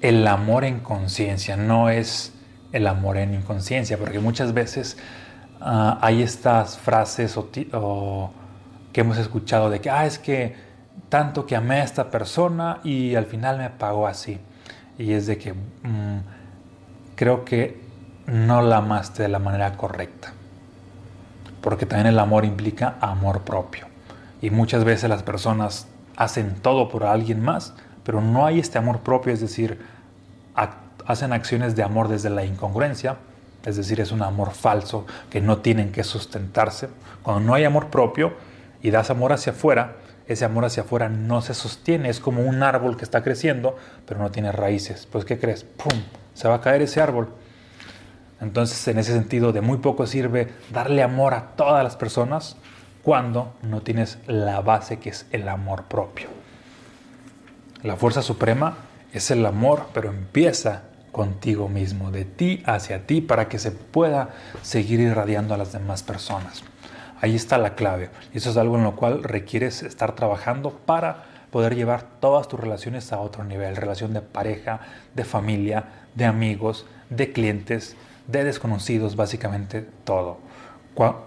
el 0.00 0.26
amor 0.28 0.64
en 0.64 0.78
conciencia, 0.78 1.56
no 1.56 1.90
es 1.90 2.32
el 2.70 2.86
amor 2.86 3.16
en 3.16 3.34
inconsciencia, 3.34 3.98
porque 3.98 4.20
muchas 4.20 4.54
veces 4.54 4.96
ah, 5.60 5.98
hay 6.00 6.22
estas 6.22 6.78
frases 6.78 7.36
o, 7.36 8.30
que 8.92 9.00
hemos 9.00 9.18
escuchado 9.18 9.70
de 9.70 9.80
que, 9.80 9.90
ah, 9.90 10.06
es 10.06 10.20
que 10.20 10.54
tanto 11.08 11.46
que 11.46 11.56
amé 11.56 11.80
a 11.80 11.84
esta 11.84 12.10
persona 12.10 12.78
y 12.84 13.16
al 13.16 13.26
final 13.26 13.58
me 13.58 13.70
pagó 13.70 14.06
así. 14.06 14.38
Y 14.98 15.12
es 15.12 15.26
de 15.26 15.36
que 15.36 15.52
mm, 15.52 16.20
creo 17.16 17.44
que 17.44 17.80
no 18.26 18.62
la 18.62 18.76
amaste 18.76 19.24
de 19.24 19.28
la 19.28 19.40
manera 19.40 19.76
correcta, 19.76 20.32
porque 21.60 21.86
también 21.86 22.06
el 22.06 22.18
amor 22.20 22.44
implica 22.44 22.94
amor 23.00 23.40
propio. 23.42 23.86
Y 24.40 24.50
muchas 24.50 24.84
veces 24.84 25.10
las 25.10 25.24
personas 25.24 25.88
hacen 26.20 26.56
todo 26.60 26.90
por 26.90 27.04
alguien 27.04 27.40
más, 27.40 27.72
pero 28.04 28.20
no 28.20 28.44
hay 28.44 28.60
este 28.60 28.76
amor 28.76 29.00
propio, 29.00 29.32
es 29.32 29.40
decir, 29.40 29.80
hacen 31.06 31.32
acciones 31.32 31.74
de 31.76 31.82
amor 31.82 32.08
desde 32.08 32.28
la 32.28 32.44
incongruencia, 32.44 33.16
es 33.64 33.76
decir, 33.76 34.02
es 34.02 34.12
un 34.12 34.20
amor 34.22 34.50
falso 34.50 35.06
que 35.30 35.40
no 35.40 35.58
tienen 35.58 35.92
que 35.92 36.04
sustentarse. 36.04 36.90
Cuando 37.22 37.40
no 37.40 37.54
hay 37.54 37.64
amor 37.64 37.86
propio 37.86 38.34
y 38.82 38.90
das 38.90 39.08
amor 39.08 39.32
hacia 39.32 39.52
afuera, 39.52 39.96
ese 40.26 40.44
amor 40.44 40.66
hacia 40.66 40.82
afuera 40.82 41.08
no 41.08 41.40
se 41.40 41.54
sostiene, 41.54 42.10
es 42.10 42.20
como 42.20 42.42
un 42.42 42.62
árbol 42.62 42.98
que 42.98 43.04
está 43.04 43.22
creciendo, 43.22 43.78
pero 44.04 44.20
no 44.20 44.30
tiene 44.30 44.52
raíces. 44.52 45.08
Pues, 45.10 45.24
¿qué 45.24 45.38
crees? 45.38 45.64
¡Pum! 45.64 46.02
Se 46.34 46.48
va 46.48 46.56
a 46.56 46.60
caer 46.60 46.82
ese 46.82 47.00
árbol. 47.00 47.30
Entonces, 48.42 48.86
en 48.88 48.98
ese 48.98 49.14
sentido, 49.14 49.52
de 49.52 49.62
muy 49.62 49.78
poco 49.78 50.06
sirve 50.06 50.52
darle 50.70 51.02
amor 51.02 51.32
a 51.32 51.56
todas 51.56 51.82
las 51.82 51.96
personas 51.96 52.56
cuando 53.02 53.54
no 53.62 53.80
tienes 53.82 54.18
la 54.26 54.60
base 54.60 54.98
que 54.98 55.10
es 55.10 55.26
el 55.30 55.48
amor 55.48 55.84
propio. 55.84 56.28
La 57.82 57.96
fuerza 57.96 58.22
suprema 58.22 58.76
es 59.12 59.30
el 59.30 59.44
amor, 59.46 59.86
pero 59.92 60.10
empieza 60.10 60.82
contigo 61.12 61.68
mismo, 61.68 62.10
de 62.10 62.24
ti 62.24 62.62
hacia 62.66 63.06
ti, 63.06 63.20
para 63.20 63.48
que 63.48 63.58
se 63.58 63.72
pueda 63.72 64.30
seguir 64.62 65.00
irradiando 65.00 65.54
a 65.54 65.56
las 65.56 65.72
demás 65.72 66.02
personas. 66.02 66.62
Ahí 67.20 67.34
está 67.34 67.58
la 67.58 67.74
clave. 67.74 68.10
Y 68.32 68.38
eso 68.38 68.50
es 68.50 68.56
algo 68.56 68.76
en 68.76 68.84
lo 68.84 68.96
cual 68.96 69.22
requieres 69.22 69.82
estar 69.82 70.14
trabajando 70.14 70.70
para 70.70 71.24
poder 71.50 71.74
llevar 71.74 72.04
todas 72.20 72.48
tus 72.48 72.60
relaciones 72.60 73.12
a 73.12 73.20
otro 73.20 73.44
nivel. 73.44 73.76
Relación 73.76 74.14
de 74.14 74.22
pareja, 74.22 74.80
de 75.14 75.24
familia, 75.24 75.84
de 76.14 76.24
amigos, 76.24 76.86
de 77.10 77.32
clientes, 77.32 77.96
de 78.26 78.44
desconocidos, 78.44 79.16
básicamente 79.16 79.86
todo. 80.04 80.38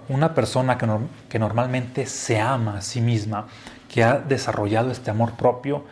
Una 0.10 0.36
persona 0.36 0.78
que, 0.78 0.88
que 1.30 1.40
normalmente 1.40 2.06
se 2.06 2.40
ama 2.40 2.78
a 2.78 2.82
sí 2.82 3.02
misma, 3.02 3.48
que 3.90 4.04
ha 4.04 4.20
desarrollado 4.20 4.92
este 4.92 5.10
amor 5.10 5.34
propio, 5.34 5.86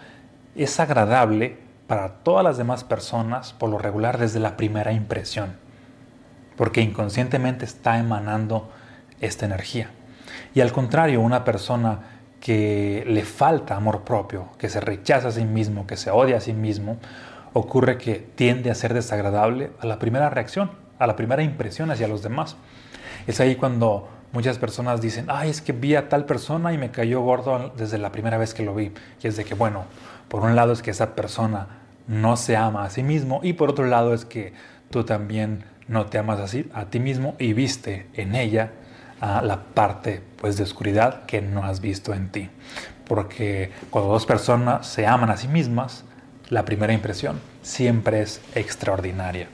es 0.56 0.80
agradable 0.80 1.58
para 1.88 2.10
todas 2.10 2.44
las 2.44 2.58
demás 2.58 2.84
personas 2.84 3.54
por 3.54 3.70
lo 3.70 3.78
regular 3.78 4.18
desde 4.18 4.40
la 4.40 4.56
primera 4.56 4.92
impresión, 4.92 5.56
porque 6.58 6.82
inconscientemente 6.82 7.66
está 7.66 7.98
emanando 7.98 8.70
esta 9.20 9.46
energía. 9.46 9.90
Y 10.54 10.62
al 10.62 10.72
contrario, 10.72 11.22
una 11.22 11.44
persona 11.44 12.00
que 12.40 13.04
le 13.08 13.24
falta 13.24 13.76
amor 13.76 14.04
propio, 14.04 14.50
que 14.58 14.70
se 14.70 14.82
rechaza 14.82 15.30
a 15.30 15.32
sí 15.32 15.46
mismo, 15.46 15.86
que 15.86 15.98
se 15.98 16.12
odia 16.12 16.38
a 16.38 16.42
sí 16.42 16.54
mismo, 16.54 16.98
ocurre 17.54 17.98
que 17.98 18.16
tiende 18.16 18.72
a 18.72 18.76
ser 18.76 18.94
desagradable 18.94 19.72
a 19.80 19.86
la 19.86 20.00
primera 20.00 20.30
reacción, 20.30 20.72
a 20.98 21.08
la 21.08 21.16
primera 21.16 21.44
impresión 21.44 21.92
hacia 21.92 22.08
los 22.08 22.24
demás. 22.24 22.56
Es 23.28 23.40
ahí 23.40 23.56
cuando 23.56 24.10
muchas 24.32 24.58
personas 24.58 25.02
dicen, 25.02 25.26
ay, 25.28 25.50
es 25.50 25.62
que 25.62 25.74
vi 25.74 25.96
a 25.96 26.10
tal 26.10 26.26
persona 26.26 26.74
y 26.74 26.78
me 26.78 26.92
cayó 26.92 27.22
gordo 27.22 27.74
desde 27.76 27.98
la 27.98 28.12
primera 28.12 28.38
vez 28.38 28.54
que 28.54 28.64
lo 28.64 28.74
vi. 28.74 28.92
Y 29.22 29.28
es 29.28 29.36
de 29.36 29.44
que, 29.44 29.56
bueno, 29.56 29.86
por 30.28 30.42
un 30.44 30.56
lado 30.56 30.72
es 30.74 30.82
que 30.82 30.92
esa 30.92 31.16
persona 31.16 31.68
no 32.08 32.38
se 32.38 32.58
ama 32.58 32.84
a 32.84 32.90
sí 32.90 33.04
mismo 33.04 33.42
y 33.44 33.54
por 33.54 33.70
otro 33.70 33.86
lado 33.86 34.14
es 34.14 34.26
que 34.26 34.54
tú 34.90 35.04
también 35.04 35.64
no 35.88 36.06
te 36.08 36.18
amas 36.18 36.40
así 36.40 36.70
a 36.74 36.86
ti 36.86 37.00
mismo 37.00 37.36
y 37.38 37.54
viste 37.54 38.08
en 38.14 38.36
ella 38.36 38.72
la 39.22 39.66
parte 39.74 40.22
pues 40.38 40.58
de 40.58 40.64
oscuridad 40.64 41.26
que 41.26 41.42
no 41.42 41.64
has 41.64 41.80
visto 41.80 42.14
en 42.14 42.30
ti. 42.30 42.50
Porque 43.08 43.72
cuando 43.90 44.12
dos 44.12 44.26
personas 44.26 44.88
se 44.88 45.06
aman 45.06 45.30
a 45.30 45.38
sí 45.38 45.48
mismas, 45.48 46.06
la 46.50 46.66
primera 46.66 46.94
impresión 46.94 47.40
siempre 47.62 48.22
es 48.22 48.42
extraordinaria. 48.56 49.48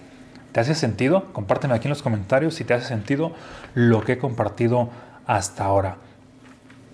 ¿Te 0.57 0.61
hace 0.61 0.73
sentido? 0.73 1.31
Compárteme 1.33 1.75
aquí 1.75 1.85
en 1.85 1.91
los 1.91 2.01
comentarios 2.01 2.55
si 2.55 2.63
te 2.63 2.73
hace 2.73 2.87
sentido 2.87 3.31
lo 3.75 4.03
que 4.03 4.13
he 4.13 4.17
compartido 4.17 4.89
hasta 5.27 5.63
ahora. 5.63 5.97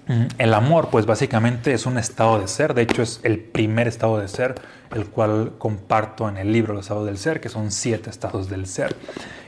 Mm, 0.07 0.25
el 0.37 0.53
amor, 0.53 0.89
pues 0.89 1.05
básicamente 1.05 1.71
es 1.73 1.85
un 1.85 1.97
estado 1.97 2.41
de 2.41 2.49
ser, 2.49 2.73
de 2.73 2.81
hecho 2.81 3.01
es 3.01 3.21
el 3.23 3.39
primer 3.39 3.87
estado 3.87 4.19
de 4.19 4.27
ser, 4.27 4.55
el 4.93 5.05
cual 5.05 5.53
comparto 5.59 6.27
en 6.27 6.35
el 6.35 6.51
libro 6.51 6.73
Los 6.73 6.87
estados 6.87 7.05
del 7.05 7.17
ser, 7.17 7.39
que 7.39 7.47
son 7.47 7.71
siete 7.71 8.09
estados 8.09 8.49
del 8.49 8.67
ser. 8.67 8.97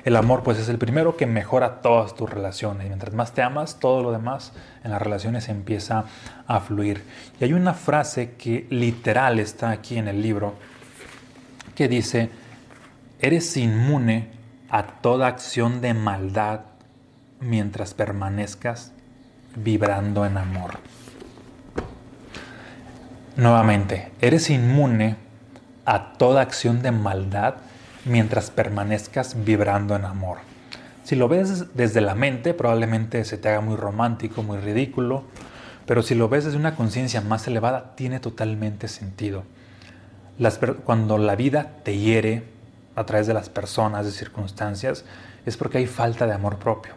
El 0.06 0.16
amor, 0.16 0.44
pues 0.44 0.60
es 0.60 0.70
el 0.70 0.78
primero 0.78 1.18
que 1.18 1.26
mejora 1.26 1.82
todas 1.82 2.16
tus 2.16 2.30
relaciones. 2.30 2.88
Mientras 2.88 3.14
más 3.14 3.34
te 3.34 3.42
amas, 3.42 3.82
todo 3.82 4.02
lo 4.02 4.14
demás 4.14 4.54
en 4.86 4.92
las 4.92 5.02
relaciones 5.02 5.50
empieza 5.50 6.06
a 6.48 6.62
fluir. 6.62 7.04
Y 7.42 7.44
hay 7.44 7.52
una 7.52 7.74
frase 7.74 8.36
que 8.38 8.66
literal 8.70 9.40
está 9.40 9.72
aquí 9.72 9.98
en 9.98 10.08
el 10.08 10.22
libro, 10.22 10.54
que 11.76 11.90
dice, 11.90 12.30
eres 13.26 13.58
inmune 13.58 14.28
a 14.70 14.84
toda 15.02 15.26
acción 15.26 15.82
de 15.82 15.96
maldad 15.96 16.60
mientras 17.40 17.96
permanezcas 17.96 18.92
vibrando 19.56 20.28
en 20.28 20.38
amor. 20.38 20.78
Nuevamente, 23.36 24.12
eres 24.22 24.52
inmune 24.52 25.16
a 25.86 26.14
toda 26.14 26.42
acción 26.42 26.84
de 26.84 26.92
maldad 26.92 27.56
mientras 28.06 28.52
permanezcas 28.52 29.44
vibrando 29.44 29.96
en 29.96 30.06
amor. 30.06 30.38
Si 31.04 31.16
lo 31.16 31.28
ves 31.28 31.76
desde 31.76 32.02
la 32.02 32.14
mente, 32.14 32.54
probablemente 32.54 33.26
se 33.26 33.40
te 33.40 33.50
haga 33.50 33.62
muy 33.62 33.76
romántico, 33.76 34.44
muy 34.44 34.60
ridículo, 34.60 35.24
pero 35.88 36.04
si 36.04 36.14
lo 36.14 36.30
ves 36.30 36.46
desde 36.46 36.60
una 36.60 36.76
conciencia 36.76 37.22
más 37.22 37.48
elevada, 37.48 37.96
tiene 37.96 38.20
totalmente 38.20 38.88
sentido. 38.88 39.46
cuando 40.86 41.18
la 41.18 41.36
vida 41.36 41.72
te 41.84 41.98
hiere 41.98 42.55
a 42.96 43.06
través 43.06 43.28
de 43.28 43.34
las 43.34 43.50
personas, 43.50 44.06
de 44.06 44.12
circunstancias, 44.12 45.04
es 45.46 45.58
porque 45.58 45.80
hay 45.80 45.88
falta 45.88 46.26
de 46.26 46.34
amor 46.34 46.58
propio. 46.58 46.94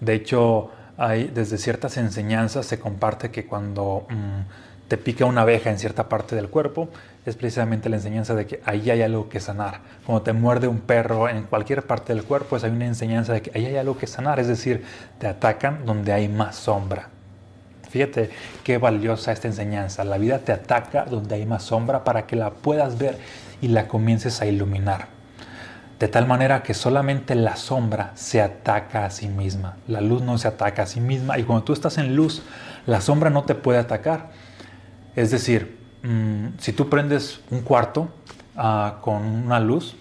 De 0.00 0.14
hecho, 0.14 0.70
hay, 0.96 1.30
desde 1.32 1.58
ciertas 1.58 1.96
enseñanzas 1.96 2.66
se 2.66 2.78
comparte 2.78 3.30
que 3.30 3.46
cuando 3.46 4.06
mm, 4.08 4.88
te 4.88 4.96
pica 4.96 5.24
una 5.26 5.42
abeja 5.42 5.70
en 5.70 5.78
cierta 5.78 6.08
parte 6.08 6.34
del 6.34 6.48
cuerpo, 6.48 6.88
es 7.26 7.36
precisamente 7.36 7.88
la 7.88 7.96
enseñanza 7.96 8.34
de 8.34 8.46
que 8.46 8.62
ahí 8.64 8.90
hay 8.90 9.02
algo 9.02 9.28
que 9.28 9.38
sanar. 9.38 9.80
Cuando 10.06 10.22
te 10.22 10.32
muerde 10.32 10.66
un 10.66 10.80
perro 10.80 11.28
en 11.28 11.42
cualquier 11.44 11.82
parte 11.82 12.14
del 12.14 12.24
cuerpo, 12.24 12.48
pues 12.50 12.64
hay 12.64 12.70
una 12.70 12.86
enseñanza 12.86 13.34
de 13.34 13.42
que 13.42 13.50
ahí 13.54 13.66
hay 13.66 13.76
algo 13.76 13.98
que 13.98 14.06
sanar, 14.06 14.40
es 14.40 14.48
decir, 14.48 14.84
te 15.18 15.26
atacan 15.26 15.84
donde 15.84 16.12
hay 16.12 16.28
más 16.28 16.56
sombra. 16.56 17.10
Fíjate 17.90 18.30
qué 18.64 18.78
valiosa 18.78 19.32
esta 19.32 19.48
enseñanza. 19.48 20.04
La 20.04 20.18
vida 20.18 20.38
te 20.40 20.52
ataca 20.52 21.04
donde 21.04 21.34
hay 21.34 21.46
más 21.46 21.62
sombra 21.62 22.04
para 22.04 22.26
que 22.26 22.36
la 22.36 22.50
puedas 22.50 22.98
ver 22.98 23.18
y 23.60 23.68
la 23.68 23.88
comiences 23.88 24.40
a 24.40 24.46
iluminar 24.46 25.17
de 25.98 26.06
tal 26.06 26.26
manera 26.26 26.62
que 26.62 26.74
solamente 26.74 27.34
la 27.34 27.56
sombra 27.56 28.12
se 28.14 28.40
ataca 28.40 29.04
a 29.04 29.10
sí 29.10 29.28
misma. 29.28 29.76
La 29.88 30.00
luz 30.00 30.22
no 30.22 30.38
se 30.38 30.46
ataca 30.46 30.82
a 30.82 30.86
sí 30.86 31.00
misma 31.00 31.38
y 31.38 31.44
cuando 31.44 31.64
tú 31.64 31.72
estás 31.72 31.98
en 31.98 32.14
luz, 32.14 32.42
la 32.86 33.00
sombra 33.00 33.30
no 33.30 33.44
te 33.44 33.56
puede 33.56 33.78
atacar. 33.78 34.30
Es 35.16 35.32
decir, 35.32 35.78
mm, 36.04 36.58
si 36.58 36.72
tú 36.72 36.88
prendes 36.88 37.40
un 37.50 37.62
cuarto 37.62 38.08
ah, 38.56 38.98
con 39.00 39.24
una 39.24 39.58
luz, 39.58 39.96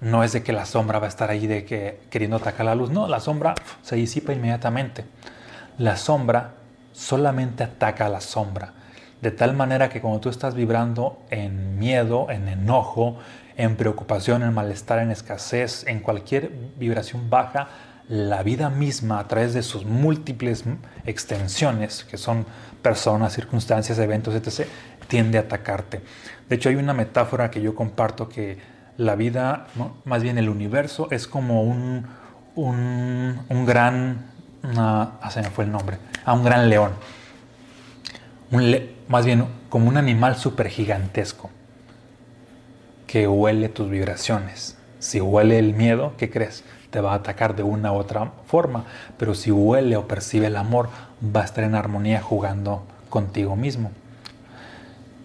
no 0.00 0.24
es 0.24 0.32
de 0.32 0.42
que 0.42 0.52
la 0.52 0.66
sombra 0.66 0.98
va 0.98 1.06
a 1.06 1.08
estar 1.08 1.30
ahí 1.30 1.46
de 1.46 1.64
que 1.64 2.00
queriendo 2.10 2.36
atacar 2.36 2.66
la 2.66 2.74
luz, 2.74 2.90
no, 2.90 3.06
la 3.06 3.20
sombra 3.20 3.54
se 3.82 3.96
disipa 3.96 4.32
inmediatamente. 4.32 5.04
La 5.78 5.96
sombra 5.96 6.54
solamente 6.92 7.62
ataca 7.62 8.06
a 8.06 8.08
la 8.08 8.20
sombra. 8.20 8.72
De 9.22 9.30
tal 9.30 9.54
manera 9.54 9.88
que 9.88 10.00
cuando 10.00 10.20
tú 10.20 10.28
estás 10.28 10.54
vibrando 10.54 11.22
en 11.30 11.78
miedo, 11.78 12.30
en 12.30 12.48
enojo, 12.48 13.18
en 13.56 13.76
preocupación, 13.76 14.42
en 14.42 14.52
malestar, 14.52 14.98
en 14.98 15.10
escasez, 15.10 15.84
en 15.86 16.00
cualquier 16.00 16.50
vibración 16.78 17.30
baja, 17.30 17.68
la 18.08 18.42
vida 18.42 18.70
misma 18.70 19.18
a 19.18 19.26
través 19.26 19.54
de 19.54 19.62
sus 19.62 19.84
múltiples 19.84 20.64
extensiones, 21.06 22.04
que 22.04 22.18
son 22.18 22.46
personas, 22.82 23.32
circunstancias, 23.32 23.98
eventos, 23.98 24.34
etc., 24.34 24.68
tiende 25.08 25.38
a 25.38 25.42
atacarte. 25.42 26.02
De 26.48 26.56
hecho, 26.56 26.68
hay 26.68 26.76
una 26.76 26.92
metáfora 26.92 27.50
que 27.50 27.60
yo 27.60 27.74
comparto 27.74 28.28
que 28.28 28.58
la 28.96 29.14
vida, 29.14 29.66
más 30.04 30.22
bien 30.22 30.38
el 30.38 30.48
universo, 30.48 31.08
es 31.10 31.26
como 31.26 31.62
un, 31.62 32.06
un, 32.54 33.66
gran, 33.66 34.26
ah, 34.76 35.18
se 35.30 35.42
me 35.42 35.50
fue 35.50 35.64
el 35.64 35.72
nombre, 35.72 35.98
a 36.24 36.32
un 36.32 36.44
gran 36.44 36.68
león. 36.68 36.92
Un 38.50 38.94
más 39.08 39.24
bien 39.24 39.46
como 39.68 39.88
un 39.88 39.96
animal 39.96 40.36
súper 40.36 40.68
gigantesco 40.68 41.50
que 43.06 43.28
huele 43.28 43.68
tus 43.68 43.88
vibraciones. 43.88 44.76
Si 44.98 45.20
huele 45.20 45.58
el 45.58 45.74
miedo, 45.74 46.14
¿qué 46.16 46.30
crees? 46.30 46.64
Te 46.90 47.00
va 47.00 47.12
a 47.12 47.16
atacar 47.16 47.54
de 47.56 47.62
una 47.62 47.92
u 47.92 47.96
otra 47.96 48.32
forma, 48.46 48.84
pero 49.18 49.34
si 49.34 49.50
huele 49.50 49.96
o 49.96 50.08
percibe 50.08 50.46
el 50.46 50.56
amor, 50.56 50.88
va 51.22 51.42
a 51.42 51.44
estar 51.44 51.64
en 51.64 51.74
armonía 51.74 52.20
jugando 52.20 52.84
contigo 53.10 53.56
mismo. 53.56 53.90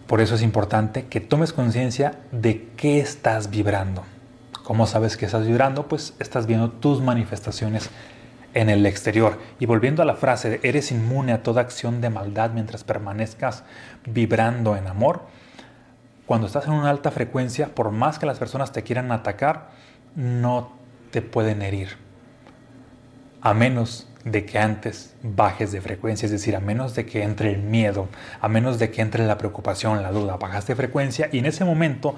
Por 0.07 0.19
eso 0.19 0.35
es 0.35 0.41
importante 0.41 1.05
que 1.05 1.21
tomes 1.21 1.53
conciencia 1.53 2.19
de 2.31 2.67
qué 2.75 2.99
estás 2.99 3.49
vibrando. 3.49 4.03
¿Cómo 4.63 4.85
sabes 4.85 5.17
que 5.17 5.25
estás 5.25 5.47
vibrando? 5.47 5.87
Pues 5.87 6.13
estás 6.19 6.47
viendo 6.47 6.69
tus 6.69 7.01
manifestaciones 7.01 7.89
en 8.53 8.69
el 8.69 8.85
exterior. 8.85 9.39
Y 9.59 9.65
volviendo 9.65 10.01
a 10.01 10.05
la 10.05 10.15
frase, 10.15 10.59
eres 10.63 10.91
inmune 10.91 11.31
a 11.31 11.43
toda 11.43 11.61
acción 11.61 12.01
de 12.01 12.09
maldad 12.09 12.51
mientras 12.51 12.83
permanezcas 12.83 13.63
vibrando 14.05 14.75
en 14.75 14.87
amor. 14.87 15.21
Cuando 16.31 16.47
estás 16.47 16.65
en 16.65 16.71
una 16.71 16.89
alta 16.89 17.11
frecuencia, 17.11 17.75
por 17.75 17.91
más 17.91 18.17
que 18.17 18.25
las 18.25 18.39
personas 18.39 18.71
te 18.71 18.83
quieran 18.83 19.11
atacar, 19.11 19.71
no 20.15 20.71
te 21.11 21.21
pueden 21.21 21.61
herir. 21.61 21.97
A 23.41 23.53
menos 23.53 24.07
de 24.23 24.45
que 24.45 24.57
antes 24.57 25.13
bajes 25.23 25.73
de 25.73 25.81
frecuencia, 25.81 26.27
es 26.27 26.31
decir, 26.31 26.55
a 26.55 26.61
menos 26.61 26.95
de 26.95 27.05
que 27.05 27.23
entre 27.23 27.51
el 27.51 27.61
miedo, 27.61 28.07
a 28.39 28.47
menos 28.47 28.79
de 28.79 28.91
que 28.91 29.01
entre 29.01 29.27
la 29.27 29.37
preocupación, 29.37 30.01
la 30.01 30.13
duda, 30.13 30.37
bajas 30.37 30.65
de 30.67 30.75
frecuencia 30.77 31.27
y 31.33 31.39
en 31.39 31.47
ese 31.47 31.65
momento 31.65 32.15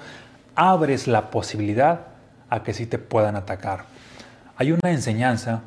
abres 0.54 1.08
la 1.08 1.32
posibilidad 1.32 2.02
a 2.50 2.62
que 2.62 2.72
sí 2.72 2.86
te 2.86 3.00
puedan 3.00 3.34
atacar. 3.34 3.86
Hay 4.56 4.70
una 4.70 4.92
enseñanza 4.92 5.62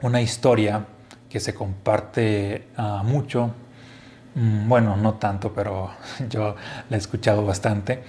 una 0.00 0.20
historia 0.20 0.86
que 1.28 1.40
se 1.40 1.54
comparte 1.54 2.68
ah, 2.76 3.02
mucho, 3.04 3.50
bueno, 4.34 4.96
no 4.96 5.14
tanto, 5.14 5.52
pero 5.52 5.90
yo 6.28 6.56
la 6.88 6.96
he 6.96 6.98
escuchado 6.98 7.44
bastante, 7.44 8.02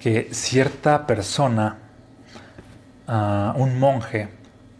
que 0.00 0.28
cierta 0.32 1.06
persona, 1.06 1.78
ah, 3.06 3.54
un 3.56 3.78
monje 3.78 4.28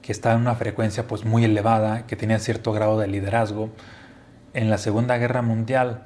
que 0.03 0.13
estaba 0.13 0.35
en 0.35 0.43
una 0.43 0.55
frecuencia 0.55 1.07
pues 1.07 1.25
muy 1.25 1.45
elevada, 1.45 2.07
que 2.07 2.17
tenía 2.17 2.39
cierto 2.39 2.73
grado 2.73 2.99
de 2.99 3.07
liderazgo, 3.07 3.71
en 4.55 4.71
la 4.71 4.79
Segunda 4.79 5.17
Guerra 5.19 5.43
Mundial 5.43 6.05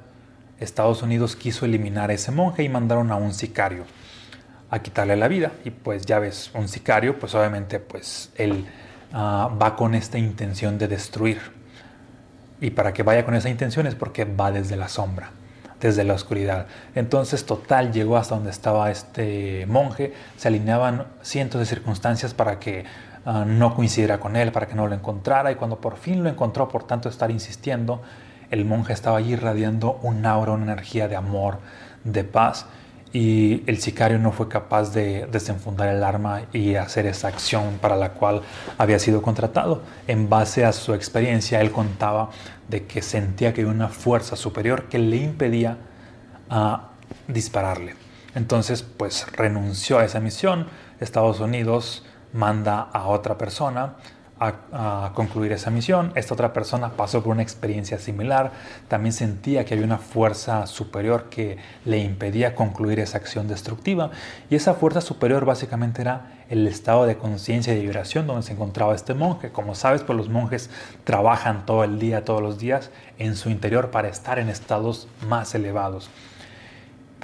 Estados 0.59 1.01
Unidos 1.01 1.35
quiso 1.35 1.65
eliminar 1.65 2.11
a 2.11 2.13
ese 2.13 2.31
monje 2.31 2.63
y 2.63 2.69
mandaron 2.69 3.11
a 3.11 3.15
un 3.15 3.33
sicario 3.33 3.83
a 4.69 4.79
quitarle 4.79 5.15
la 5.17 5.27
vida. 5.27 5.51
Y 5.65 5.71
pues 5.71 6.05
ya 6.05 6.19
ves, 6.19 6.51
un 6.53 6.69
sicario, 6.69 7.19
pues 7.19 7.35
obviamente 7.35 7.79
pues 7.79 8.31
él 8.35 8.65
Ah, 9.17 9.49
va 9.49 9.77
con 9.77 9.95
esta 9.95 10.17
intención 10.17 10.77
de 10.77 10.89
destruir. 10.89 11.39
Y 12.61 12.71
para 12.71 12.93
que 12.93 13.03
vaya 13.03 13.25
con 13.25 13.35
esa 13.35 13.49
intención 13.49 13.87
es 13.87 13.95
porque 13.95 14.25
va 14.25 14.51
desde 14.51 14.77
la 14.77 14.87
sombra, 14.87 15.31
desde 15.79 16.03
la 16.03 16.13
oscuridad. 16.13 16.67
Entonces, 16.95 17.45
total, 17.45 17.91
llegó 17.91 18.17
hasta 18.17 18.35
donde 18.35 18.51
estaba 18.51 18.89
este 18.91 19.65
monje, 19.67 20.13
se 20.37 20.47
alineaban 20.47 21.05
cientos 21.21 21.59
de 21.59 21.65
circunstancias 21.65 22.33
para 22.33 22.59
que 22.59 22.85
ah, 23.25 23.43
no 23.45 23.75
coincidiera 23.75 24.19
con 24.19 24.35
él, 24.35 24.51
para 24.51 24.67
que 24.67 24.75
no 24.75 24.87
lo 24.87 24.95
encontrara. 24.95 25.51
Y 25.51 25.55
cuando 25.55 25.81
por 25.81 25.97
fin 25.97 26.23
lo 26.23 26.29
encontró, 26.29 26.69
por 26.69 26.83
tanto 26.83 27.09
estar 27.09 27.29
insistiendo, 27.29 28.01
el 28.51 28.63
monje 28.63 28.93
estaba 28.93 29.17
allí 29.17 29.33
irradiando 29.33 29.99
un 30.01 30.25
aura, 30.25 30.53
una 30.53 30.63
energía 30.63 31.07
de 31.07 31.15
amor, 31.15 31.59
de 32.03 32.23
paz 32.23 32.67
y 33.15 33.63
el 33.65 33.79
sicario 33.79 34.19
no 34.19 34.33
fue 34.33 34.49
capaz 34.49 34.93
de 34.93 35.25
desenfundar 35.27 35.87
el 35.87 36.03
arma 36.03 36.41
y 36.51 36.75
hacer 36.75 37.05
esa 37.05 37.29
acción 37.29 37.77
para 37.79 37.95
la 37.95 38.09
cual 38.09 38.41
había 38.77 38.99
sido 38.99 39.21
contratado. 39.21 39.83
En 40.05 40.27
base 40.27 40.65
a 40.65 40.73
su 40.73 40.93
experiencia, 40.93 41.61
él 41.61 41.71
contaba 41.71 42.29
de 42.67 42.85
que 42.87 43.01
sentía 43.01 43.53
que 43.53 43.61
había 43.61 43.71
una 43.71 43.87
fuerza 43.87 44.35
superior 44.35 44.89
que 44.89 44.99
le 44.99 45.15
impedía 45.15 45.77
a 46.49 46.89
dispararle. 47.29 47.95
Entonces, 48.35 48.83
pues 48.83 49.31
renunció 49.31 49.99
a 49.99 50.03
esa 50.03 50.19
misión. 50.19 50.67
Estados 50.99 51.39
Unidos 51.39 52.03
manda 52.33 52.81
a 52.81 53.07
otra 53.07 53.37
persona 53.37 53.95
a, 54.39 55.11
concluir 55.13 55.51
esa 55.51 55.71
misión. 55.71 56.11
Esta 56.15 56.33
otra 56.33 56.53
persona 56.53 56.89
pasó 56.91 57.23
por 57.23 57.33
una 57.33 57.41
experiencia 57.41 57.99
similar, 57.99 58.51
también 58.87 59.13
sentía 59.13 59.65
que 59.65 59.73
había 59.73 59.85
una 59.85 59.97
fuerza 59.97 60.67
superior 60.67 61.29
que 61.29 61.57
le 61.85 61.99
impedía 61.99 62.55
concluir 62.55 62.99
esa 62.99 63.17
acción 63.17 63.47
destructiva 63.47 64.11
y 64.49 64.55
esa 64.55 64.73
fuerza 64.73 65.01
superior 65.01 65.45
básicamente 65.45 66.01
era 66.01 66.33
el 66.49 66.67
estado 66.67 67.05
de 67.05 67.17
conciencia 67.17 67.73
y 67.73 67.77
de 67.77 67.81
vibración 67.83 68.27
donde 68.27 68.43
se 68.43 68.53
encontraba 68.53 68.93
este 68.93 69.13
monje. 69.13 69.51
Como 69.51 69.73
sabes, 69.73 70.03
pues 70.03 70.17
los 70.17 70.29
monjes 70.29 70.69
trabajan 71.03 71.65
todo 71.65 71.83
el 71.83 71.99
día, 71.99 72.25
todos 72.25 72.41
los 72.41 72.57
días 72.57 72.91
en 73.17 73.35
su 73.35 73.49
interior 73.49 73.89
para 73.89 74.09
estar 74.09 74.37
en 74.39 74.49
estados 74.49 75.07
más 75.27 75.55
elevados 75.55 76.09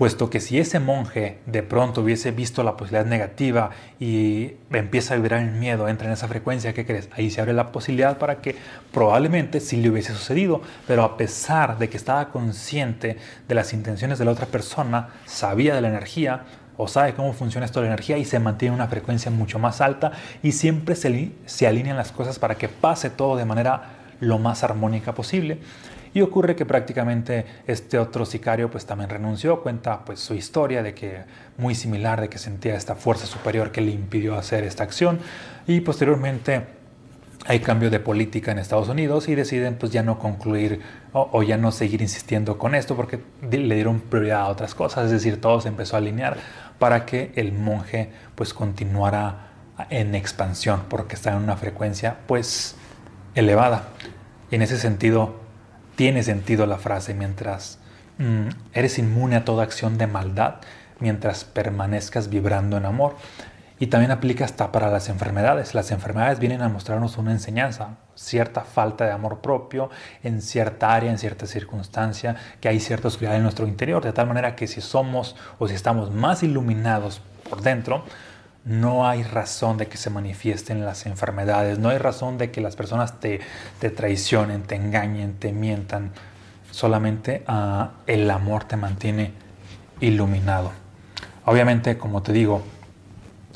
puesto 0.02 0.32
que 0.32 0.40
si 0.40 0.58
ese 0.58 0.80
monje 0.80 1.38
de 1.46 1.62
pronto 1.62 2.02
hubiese 2.02 2.32
visto 2.32 2.64
la 2.64 2.76
posibilidad 2.76 3.06
negativa 3.06 3.70
y 4.00 4.54
empieza 4.72 5.14
a 5.14 5.18
vibrar 5.18 5.44
el 5.44 5.52
miedo, 5.52 5.88
entra 5.88 6.08
en 6.08 6.14
esa 6.14 6.28
frecuencia, 6.28 6.74
¿qué 6.74 6.88
crees? 6.88 7.08
Ahí 7.12 7.30
se 7.30 7.40
abre 7.40 7.54
la 7.54 7.72
posibilidad 7.72 8.18
para 8.18 8.42
que 8.42 8.56
probablemente 8.92 9.60
sí 9.60 9.78
le 9.78 9.92
hubiese 9.92 10.14
sucedido, 10.14 10.64
pero 10.88 11.04
a 11.04 11.18
pesar 11.18 11.78
de 11.78 11.88
que 11.88 11.98
estaba 11.98 12.30
consciente 12.30 13.18
de 13.48 13.54
las 13.54 13.74
intenciones 13.74 14.18
de 14.18 14.26
la 14.26 14.32
otra 14.32 14.48
persona, 14.48 15.10
sabía 15.28 15.76
de 15.76 15.82
la 15.82 15.90
energía, 15.90 16.46
o 16.78 16.88
sabe 16.88 17.14
cómo 17.14 17.32
funciona 17.34 17.68
esto 17.68 17.80
de 17.80 17.86
la 17.86 17.94
energía 17.94 18.18
y 18.18 18.26
se 18.26 18.40
mantiene 18.40 18.74
una 18.74 18.88
frecuencia 18.88 19.30
mucho 19.30 19.60
más 19.60 19.82
alta 19.82 20.14
y 20.42 20.54
siempre 20.54 20.96
se, 20.96 21.30
se 21.46 21.68
alinean 21.68 21.96
las 21.96 22.12
cosas 22.12 22.40
para 22.40 22.56
que 22.56 22.70
pase 22.70 23.12
todo 23.12 23.38
de 23.38 23.46
manera 23.46 24.00
lo 24.20 24.40
más 24.40 24.64
armónica 24.64 25.14
posible. 25.14 25.60
Y 26.14 26.22
ocurre 26.22 26.56
que 26.56 26.66
prácticamente 26.66 27.46
este 27.68 27.98
otro 27.98 28.26
sicario 28.26 28.70
pues 28.70 28.86
también 28.86 29.10
renunció, 29.10 29.62
cuenta 29.62 30.04
pues 30.04 30.20
su 30.20 30.34
historia 30.34 30.84
de 30.84 30.94
que 30.94 31.22
muy 31.58 31.74
similar, 31.74 32.20
de 32.20 32.30
que 32.30 32.38
sentía 32.38 32.76
esta 32.76 32.96
fuerza 32.96 33.26
superior 33.26 33.72
que 33.72 33.82
le 33.82 33.92
impidió 33.92 34.36
hacer 34.36 34.64
esta 34.64 34.84
acción 34.84 35.20
y 35.68 35.80
posteriormente 35.82 36.82
hay 37.46 37.60
cambio 37.60 37.90
de 37.90 38.00
política 38.00 38.52
en 38.52 38.60
Estados 38.60 38.90
Unidos 38.90 39.28
y 39.28 39.36
deciden 39.36 39.76
pues 39.76 39.92
ya 39.92 40.04
no 40.04 40.20
concluir 40.20 40.82
o, 41.14 41.44
ya 41.44 41.58
no 41.58 41.72
seguir 41.72 42.02
insistiendo 42.02 42.58
con 42.58 42.76
esto 42.76 42.96
porque 42.96 43.20
le 43.50 43.76
dieron 43.76 44.00
prioridad 44.00 44.42
a 44.42 44.48
otras 44.48 44.76
cosas, 44.76 45.06
es 45.06 45.12
decir, 45.12 45.42
todo 45.42 45.60
se 45.60 45.70
empezó 45.70 45.96
a 45.96 46.00
alinear 46.00 46.38
para 46.78 47.06
que 47.06 47.32
el 47.36 47.52
monje 47.52 48.12
pues 48.36 48.54
continuara 48.54 49.48
en 49.90 50.14
expansión 50.14 50.84
porque 50.88 51.16
está 51.16 51.32
en 51.32 51.38
una 51.38 51.58
frecuencia 51.58 52.18
pues 52.28 52.76
elevada. 53.34 53.90
Y 54.52 54.56
en 54.56 54.62
ese 54.62 54.78
sentido 54.78 55.41
tiene 56.02 56.24
sentido 56.24 56.66
la 56.66 56.80
frase 56.80 57.14
mientras 57.14 57.78
mm, 58.18 58.48
eres 58.74 58.98
inmune 58.98 59.36
a 59.36 59.46
toda 59.46 59.62
acción 59.62 60.00
de 60.00 60.08
maldad, 60.08 60.56
mientras 61.00 61.44
permanezcas 61.44 62.28
vibrando 62.28 62.76
en 62.76 62.86
amor. 62.86 63.18
Y 63.78 63.86
también 63.86 64.10
aplica 64.10 64.44
hasta 64.44 64.72
para 64.72 64.90
las 64.90 65.10
enfermedades. 65.10 65.76
Las 65.76 65.92
enfermedades 65.92 66.40
vienen 66.40 66.64
a 66.64 66.70
mostrarnos 66.70 67.20
una 67.20 67.34
enseñanza, 67.34 67.98
cierta 68.16 68.62
falta 68.62 69.06
de 69.06 69.12
amor 69.12 69.42
propio 69.42 69.92
en 70.24 70.42
cierta 70.42 70.92
área, 70.92 71.12
en 71.12 71.20
cierta 71.20 71.46
circunstancia, 71.46 72.36
que 72.60 72.68
hay 72.68 72.80
cierta 72.80 73.08
oscuridad 73.08 73.36
en 73.36 73.44
nuestro 73.44 73.68
interior, 73.68 74.04
de 74.04 74.12
tal 74.12 74.26
manera 74.26 74.56
que 74.56 74.66
si 74.66 74.82
somos 74.82 75.36
o 75.60 75.68
si 75.68 75.76
estamos 75.76 76.12
más 76.12 76.42
iluminados 76.42 77.22
por 77.48 77.62
dentro, 77.62 78.06
no 78.64 79.08
hay 79.08 79.24
razón 79.24 79.78
de 79.78 79.88
que 79.88 79.98
se 79.98 80.10
manifiesten 80.10 80.86
las 80.86 81.06
enfermedades, 81.06 81.80
no 81.80 81.90
hay 81.90 81.98
razón 81.98 82.38
de 82.38 82.52
que 82.52 82.62
las 82.62 82.76
personas 82.76 83.20
te, 83.20 83.40
traicionen, 83.80 84.64
te 84.64 84.76
engañen, 84.76 85.34
te 85.34 85.52
mientan. 85.52 86.12
Solamente 86.70 87.44
ah, 87.48 87.92
el 88.08 88.30
amor 88.30 88.64
te 88.66 88.78
mantiene 88.78 89.34
iluminado. 90.00 90.72
Obviamente, 91.46 91.98
como 91.98 92.22
te 92.22 92.34
digo, 92.34 92.62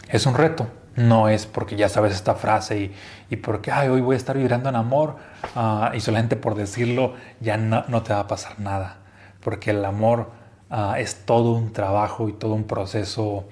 es 0.09 0.25
un 0.25 0.33
reto. 0.33 0.67
No 0.95 1.27
es 1.27 1.45
porque 1.45 1.75
ya 1.75 1.89
sabes 1.89 2.13
esta 2.13 2.35
frase 2.35 2.91
y, 3.29 3.35
porque 3.35 3.71
hoy 3.73 3.99
voy 3.99 4.13
a 4.13 4.17
estar 4.17 4.37
vibrando 4.37 4.69
en 4.69 4.77
amor 4.77 5.17
ah, 5.53 5.91
y 5.93 5.99
solamente 5.99 6.37
por 6.37 6.55
decirlo 6.55 7.15
ya 7.41 7.57
no, 7.57 7.83
te 8.01 8.13
va 8.13 8.21
a 8.21 8.27
pasar 8.27 8.59
nada. 8.59 8.97
Porque 9.41 9.71
el 9.71 9.83
amor 9.83 10.31
ah, 10.69 10.95
es 10.97 11.25
todo 11.25 11.51
un 11.51 11.73
trabajo 11.73 12.29
y 12.29 12.33
todo 12.33 12.53
un 12.53 12.63
proceso 12.63 13.45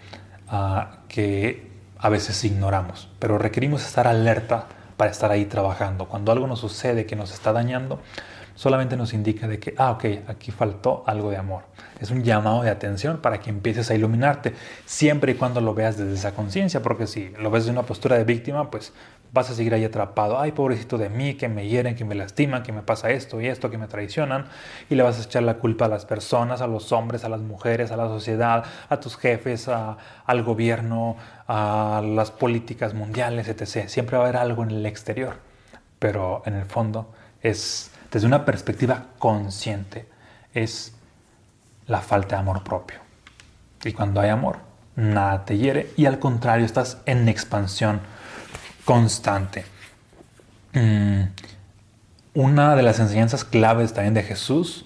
que 1.13 1.61
a 1.99 2.09
veces 2.09 2.43
ignoramos, 2.43 3.07
pero 3.19 3.37
requerimos 3.37 3.85
estar 3.85 4.07
alerta 4.07 4.65
para 4.97 5.11
estar 5.11 5.29
ahí 5.29 5.45
trabajando. 5.45 6.07
Cuando 6.07 6.31
algo 6.31 6.47
nos 6.47 6.59
sucede 6.59 7.05
que 7.05 7.15
nos 7.15 7.31
está 7.31 7.53
dañando, 7.53 8.01
solamente 8.55 8.95
nos 8.97 9.13
indica 9.13 9.47
de 9.47 9.59
que, 9.59 9.73
ah, 9.77 9.91
ok, 9.91 10.05
aquí 10.27 10.51
faltó 10.51 11.03
algo 11.07 11.29
de 11.29 11.37
amor. 11.37 11.63
Es 11.99 12.11
un 12.11 12.23
llamado 12.23 12.63
de 12.63 12.69
atención 12.69 13.17
para 13.17 13.39
que 13.39 13.49
empieces 13.49 13.89
a 13.89 13.95
iluminarte, 13.95 14.53
siempre 14.85 15.33
y 15.33 15.35
cuando 15.35 15.61
lo 15.61 15.73
veas 15.73 15.97
desde 15.97 16.13
esa 16.13 16.33
conciencia, 16.33 16.81
porque 16.81 17.07
si 17.07 17.29
lo 17.39 17.49
ves 17.51 17.65
de 17.65 17.71
una 17.71 17.83
postura 17.83 18.17
de 18.17 18.23
víctima, 18.23 18.69
pues 18.69 18.93
vas 19.33 19.49
a 19.49 19.55
seguir 19.55 19.73
ahí 19.73 19.83
atrapado. 19.83 20.39
Ay, 20.39 20.51
pobrecito 20.51 20.97
de 20.97 21.09
mí, 21.09 21.33
que 21.33 21.49
me 21.49 21.67
hieren, 21.67 21.95
que 21.95 22.05
me 22.05 22.13
lastiman, 22.13 22.61
que 22.61 22.71
me 22.71 22.83
pasa 22.83 23.09
esto 23.09 23.41
y 23.41 23.47
esto, 23.47 23.71
que 23.71 23.79
me 23.79 23.87
traicionan. 23.87 24.45
Y 24.89 24.95
le 24.95 25.03
vas 25.03 25.19
a 25.19 25.23
echar 25.23 25.43
la 25.43 25.55
culpa 25.55 25.85
a 25.85 25.87
las 25.87 26.05
personas, 26.05 26.61
a 26.61 26.67
los 26.67 26.91
hombres, 26.91 27.25
a 27.25 27.29
las 27.29 27.41
mujeres, 27.41 27.91
a 27.91 27.97
la 27.97 28.07
sociedad, 28.07 28.63
a 28.89 28.99
tus 28.99 29.17
jefes, 29.17 29.67
al 29.67 30.43
gobierno, 30.43 31.17
a 31.47 32.01
las 32.05 32.29
políticas 32.29 32.93
mundiales, 32.93 33.47
etc. 33.47 33.87
Siempre 33.87 34.17
va 34.17 34.23
a 34.23 34.27
haber 34.27 34.37
algo 34.37 34.63
en 34.63 34.69
el 34.69 34.85
exterior. 34.85 35.37
Pero 35.97 36.43
en 36.45 36.53
el 36.53 36.65
fondo 36.65 37.11
es 37.41 37.92
desde 38.13 38.27
una 38.27 38.45
perspectiva 38.45 39.07
consciente. 39.17 40.05
Es 40.53 40.93
la 41.87 41.99
falta 41.99 42.35
de 42.35 42.41
amor 42.41 42.63
propio. 42.63 42.99
Y 43.83 43.91
cuando 43.91 44.21
hay 44.21 44.29
amor, 44.29 44.59
nada 44.95 45.43
te 45.43 45.57
hiere 45.57 45.89
y 45.97 46.05
al 46.05 46.19
contrario, 46.19 46.65
estás 46.65 46.99
en 47.07 47.27
expansión 47.27 47.99
constante. 48.85 49.65
Mm, 50.73 51.23
una 52.35 52.75
de 52.75 52.83
las 52.83 52.99
enseñanzas 52.99 53.43
claves 53.43 53.93
también 53.93 54.13
de 54.13 54.23
Jesús 54.23 54.85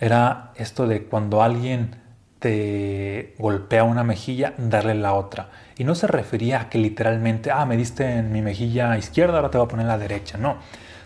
era 0.00 0.52
esto 0.56 0.86
de 0.86 1.04
cuando 1.04 1.42
alguien 1.42 1.96
te 2.38 3.34
golpea 3.38 3.84
una 3.84 4.02
mejilla, 4.02 4.54
darle 4.56 4.94
la 4.94 5.14
otra. 5.14 5.50
Y 5.76 5.84
no 5.84 5.94
se 5.94 6.06
refería 6.06 6.62
a 6.62 6.68
que 6.70 6.78
literalmente, 6.78 7.50
ah, 7.50 7.66
me 7.66 7.76
diste 7.76 8.18
en 8.18 8.32
mi 8.32 8.40
mejilla 8.40 8.96
izquierda, 8.96 9.36
ahora 9.36 9.50
te 9.50 9.58
voy 9.58 9.66
a 9.66 9.68
poner 9.68 9.86
la 9.86 9.98
derecha. 9.98 10.38
No, 10.38 10.56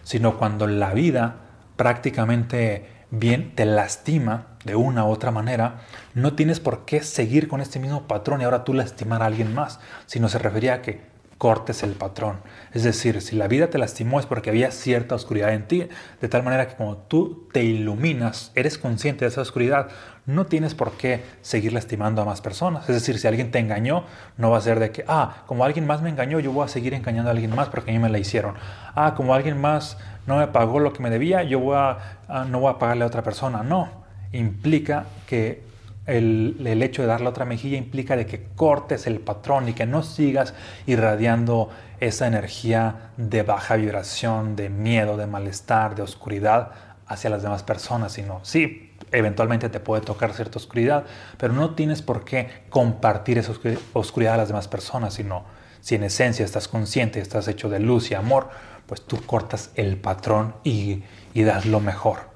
sino 0.03 0.39
cuando 0.39 0.67
la 0.67 0.93
vida 0.93 1.37
prácticamente 1.77 3.01
bien 3.11 3.55
te 3.55 3.65
lastima 3.65 4.47
de 4.65 4.77
una 4.77 5.05
u 5.05 5.09
otra 5.09 5.31
manera, 5.31 5.81
no 6.15 6.35
tienes 6.35 6.61
por 6.61 6.85
qué 6.85 7.03
seguir 7.03 7.49
con 7.49 7.61
este 7.61 7.79
mismo 7.79 8.07
patrón 8.07 8.41
y 8.41 8.45
ahora 8.45 8.65
tú 8.65 8.75
lastimar 8.75 9.23
a 9.23 9.27
alguien 9.27 9.55
más, 9.55 9.81
sino 10.07 10.29
se 10.29 10.39
refería 10.39 10.75
a 10.75 10.83
que 10.83 11.01
cortes 11.41 11.83
el 11.83 11.93
patrón. 11.93 12.37
Es 12.75 12.83
decir, 12.83 13.23
si 13.23 13.35
la 13.35 13.49
vida 13.49 13.71
te 13.71 13.79
lastimó 13.79 14.21
es 14.21 14.27
porque 14.27 14.51
había 14.51 14.71
cierta 14.71 15.15
oscuridad 15.15 15.55
en 15.55 15.67
ti, 15.67 15.89
de 16.21 16.29
tal 16.29 16.43
manera 16.43 16.69
que 16.69 16.75
como 16.75 16.99
tú 16.99 17.49
te 17.51 17.65
iluminas, 17.65 18.53
eres 18.55 18.77
consciente 18.77 19.25
de 19.25 19.31
esa 19.31 19.41
oscuridad, 19.41 19.89
no 20.27 20.45
tienes 20.45 20.75
por 20.75 20.93
qué 20.99 21.25
seguir 21.41 21.73
lastimando 21.73 22.21
a 22.21 22.27
más 22.27 22.43
personas. 22.43 22.87
Es 22.91 22.95
decir, 22.95 23.19
si 23.19 23.27
alguien 23.27 23.51
te 23.51 23.59
engañó, 23.59 24.05
no 24.37 24.51
va 24.51 24.59
a 24.59 24.61
ser 24.61 24.79
de 24.81 24.93
que, 24.93 25.03
ah, 25.09 25.45
como 25.47 25.65
alguien 25.65 25.87
más 25.87 26.03
me 26.03 26.11
engañó, 26.11 26.41
yo 26.41 26.53
voy 26.53 26.67
a 26.67 26.69
seguir 26.69 26.93
engañando 26.93 27.31
a 27.31 27.33
alguien 27.33 27.57
más 27.57 27.71
porque 27.71 27.91
a 27.91 27.95
mí 27.95 27.99
me 27.99 28.11
la 28.11 28.19
hicieron. 28.19 28.57
Ah, 28.95 29.15
como 29.17 29.33
alguien 29.33 29.59
más 29.59 29.97
no 30.27 30.37
me 30.37 30.47
pagó 30.47 30.79
lo 30.79 30.93
que 30.93 31.03
me 31.03 31.09
debía, 31.09 31.43
yo 31.43 31.59
voy 31.59 31.77
a, 31.79 32.19
ah, 32.29 32.45
no 32.47 32.61
voy 32.61 32.71
a 32.71 32.79
pagarle 32.79 33.05
a 33.05 33.07
otra 33.07 33.23
persona. 33.23 33.63
No, 33.63 33.89
implica 34.31 35.07
que 35.27 35.70
el, 36.07 36.83
hecho 36.83 37.03
de 37.03 37.09
dar 37.09 37.21
la 37.21 37.31
otra 37.31 37.45
mejilla 37.45 37.77
implica 37.77 38.17
de 38.17 38.27
que 38.27 38.45
cortes 38.57 39.07
el 39.07 39.21
patrón 39.21 39.69
y 39.69 39.75
que 39.75 39.87
no 39.87 40.03
sigas 40.03 40.55
irradiando 40.87 41.71
esa 42.01 42.27
energía 42.27 43.13
de 43.17 43.43
baja 43.43 43.77
vibración, 43.77 44.57
de 44.57 44.71
miedo, 44.71 45.17
de 45.17 45.27
malestar, 45.27 45.95
de 45.95 46.03
oscuridad 46.03 46.73
hacia 47.07 47.31
las 47.31 47.43
demás 47.43 47.63
personas, 47.63 48.13
sino 48.13 48.41
sí, 48.43 48.93
eventualmente 49.13 49.69
te 49.69 49.81
puede 49.81 50.03
tocar 50.03 50.33
cierta 50.33 50.59
oscuridad, 50.59 51.05
pero 51.37 51.53
no 51.53 51.75
tienes 51.75 52.03
por 52.03 52.25
qué 52.25 52.49
compartir 52.71 53.39
esa 53.39 53.53
oscuridad 53.93 54.35
a 54.35 54.39
las 54.39 54.49
demás 54.49 54.69
personas, 54.69 55.15
sino 55.15 55.45
si 55.81 55.95
en 55.95 56.05
esencia 56.05 56.45
estás 56.45 56.69
consciente, 56.69 57.21
estás 57.21 57.49
hecho 57.49 57.69
de 57.69 57.81
luz 57.81 58.11
y 58.11 58.15
amor, 58.15 58.49
pues 58.87 59.03
tú 59.03 59.21
cortas 59.25 59.71
el 59.75 59.97
patrón 59.97 60.55
y, 60.65 61.03
y 61.35 61.43
das 61.43 61.67
lo 61.67 61.81
mejor. 61.81 62.31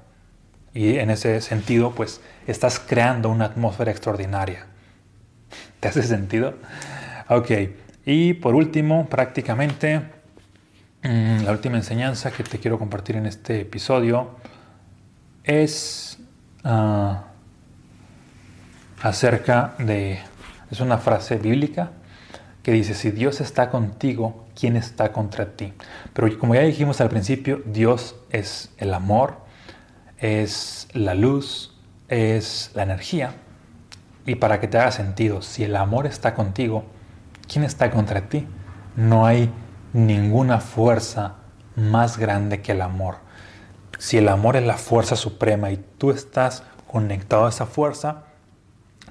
Y 0.73 0.97
en 0.97 1.09
ese 1.09 1.39
sentido, 1.41 1.91
pues 1.91 2.21
estás 2.47 2.79
creando 2.79 3.29
una 3.29 3.45
atmósfera 3.45 3.91
extraordinaria. 3.91 4.65
¿Te 5.79 5.87
hace 5.87 6.03
sentido? 6.03 6.55
Ok. 7.29 7.51
Y 8.05 8.33
por 8.33 8.55
último, 8.55 9.07
prácticamente, 9.07 10.01
mm, 11.03 11.43
la 11.43 11.51
última 11.51 11.77
enseñanza 11.77 12.31
que 12.31 12.43
te 12.43 12.59
quiero 12.59 12.77
compartir 12.77 13.15
en 13.15 13.25
este 13.25 13.61
episodio 13.61 14.35
es 15.43 16.19
ah, 16.63 17.25
acerca 19.01 19.75
de, 19.79 20.19
es 20.71 20.79
una 20.79 20.97
frase 20.97 21.37
bíblica 21.37 21.91
que 22.63 22.71
dice, 22.71 22.95
si 22.95 23.11
Dios 23.11 23.41
está 23.41 23.69
contigo, 23.69 24.47
¿quién 24.59 24.75
está 24.75 25.11
contra 25.11 25.55
ti? 25.55 25.73
Pero 26.13 26.35
como 26.39 26.55
ya 26.55 26.61
dijimos 26.61 26.99
al 26.99 27.09
principio, 27.09 27.61
Dios 27.65 28.15
es 28.31 28.71
el 28.77 28.93
amor, 28.95 29.37
es 30.17 30.87
la 30.93 31.13
luz, 31.13 31.74
es 32.07 32.71
la 32.73 32.83
energía. 32.83 33.35
Y 34.25 34.35
para 34.35 34.59
que 34.59 34.67
te 34.67 34.77
haga 34.77 34.91
sentido, 34.91 35.41
si 35.41 35.63
el 35.63 35.75
amor 35.75 36.07
está 36.07 36.33
contigo, 36.33 36.85
¿quién 37.47 37.63
está 37.63 37.91
contra 37.91 38.29
ti? 38.29 38.47
No 38.95 39.25
hay 39.25 39.51
ninguna 39.93 40.59
fuerza 40.59 41.35
más 41.75 42.17
grande 42.17 42.61
que 42.61 42.71
el 42.71 42.81
amor. 42.81 43.17
Si 43.99 44.17
el 44.17 44.27
amor 44.27 44.55
es 44.55 44.65
la 44.65 44.77
fuerza 44.77 45.15
suprema 45.15 45.71
y 45.71 45.77
tú 45.97 46.11
estás 46.11 46.63
conectado 46.87 47.45
a 47.45 47.49
esa 47.49 47.65
fuerza, 47.65 48.23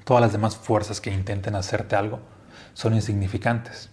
todas 0.03 0.21
las 0.21 0.31
demás 0.31 0.57
fuerzas 0.57 1.01
que 1.01 1.13
intenten 1.13 1.55
hacerte 1.55 1.95
algo 1.95 2.19
son 2.73 2.93
insignificantes. 2.93 3.89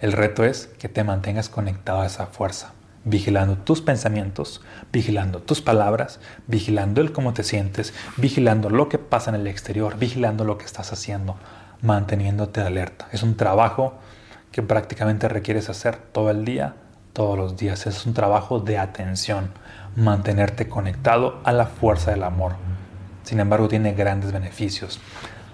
El 0.00 0.12
reto 0.12 0.44
es 0.44 0.66
que 0.78 0.88
te 0.88 1.04
mantengas 1.04 1.48
conectado 1.48 2.02
a 2.02 2.06
esa 2.06 2.26
fuerza 2.26 2.72
vigilando 3.04 3.56
tus 3.56 3.82
pensamientos, 3.82 4.62
vigilando 4.92 5.40
tus 5.40 5.60
palabras, 5.60 6.20
vigilando 6.46 7.00
el 7.00 7.12
cómo 7.12 7.34
te 7.34 7.42
sientes, 7.44 7.92
vigilando 8.16 8.70
lo 8.70 8.88
que 8.88 8.98
pasa 8.98 9.30
en 9.30 9.36
el 9.36 9.46
exterior, 9.46 9.98
vigilando 9.98 10.44
lo 10.44 10.58
que 10.58 10.64
estás 10.64 10.92
haciendo, 10.92 11.36
manteniéndote 11.82 12.60
alerta. 12.60 13.08
Es 13.12 13.22
un 13.22 13.36
trabajo 13.36 13.94
que 14.50 14.62
prácticamente 14.62 15.28
requieres 15.28 15.68
hacer 15.68 15.96
todo 15.96 16.30
el 16.30 16.44
día, 16.44 16.76
todos 17.12 17.36
los 17.36 17.56
días. 17.56 17.86
Es 17.86 18.06
un 18.06 18.14
trabajo 18.14 18.60
de 18.60 18.78
atención, 18.78 19.50
mantenerte 19.96 20.68
conectado 20.68 21.40
a 21.44 21.52
la 21.52 21.66
fuerza 21.66 22.10
del 22.10 22.22
amor. 22.22 22.52
Sin 23.24 23.40
embargo, 23.40 23.68
tiene 23.68 23.94
grandes 23.94 24.32
beneficios. 24.32 25.00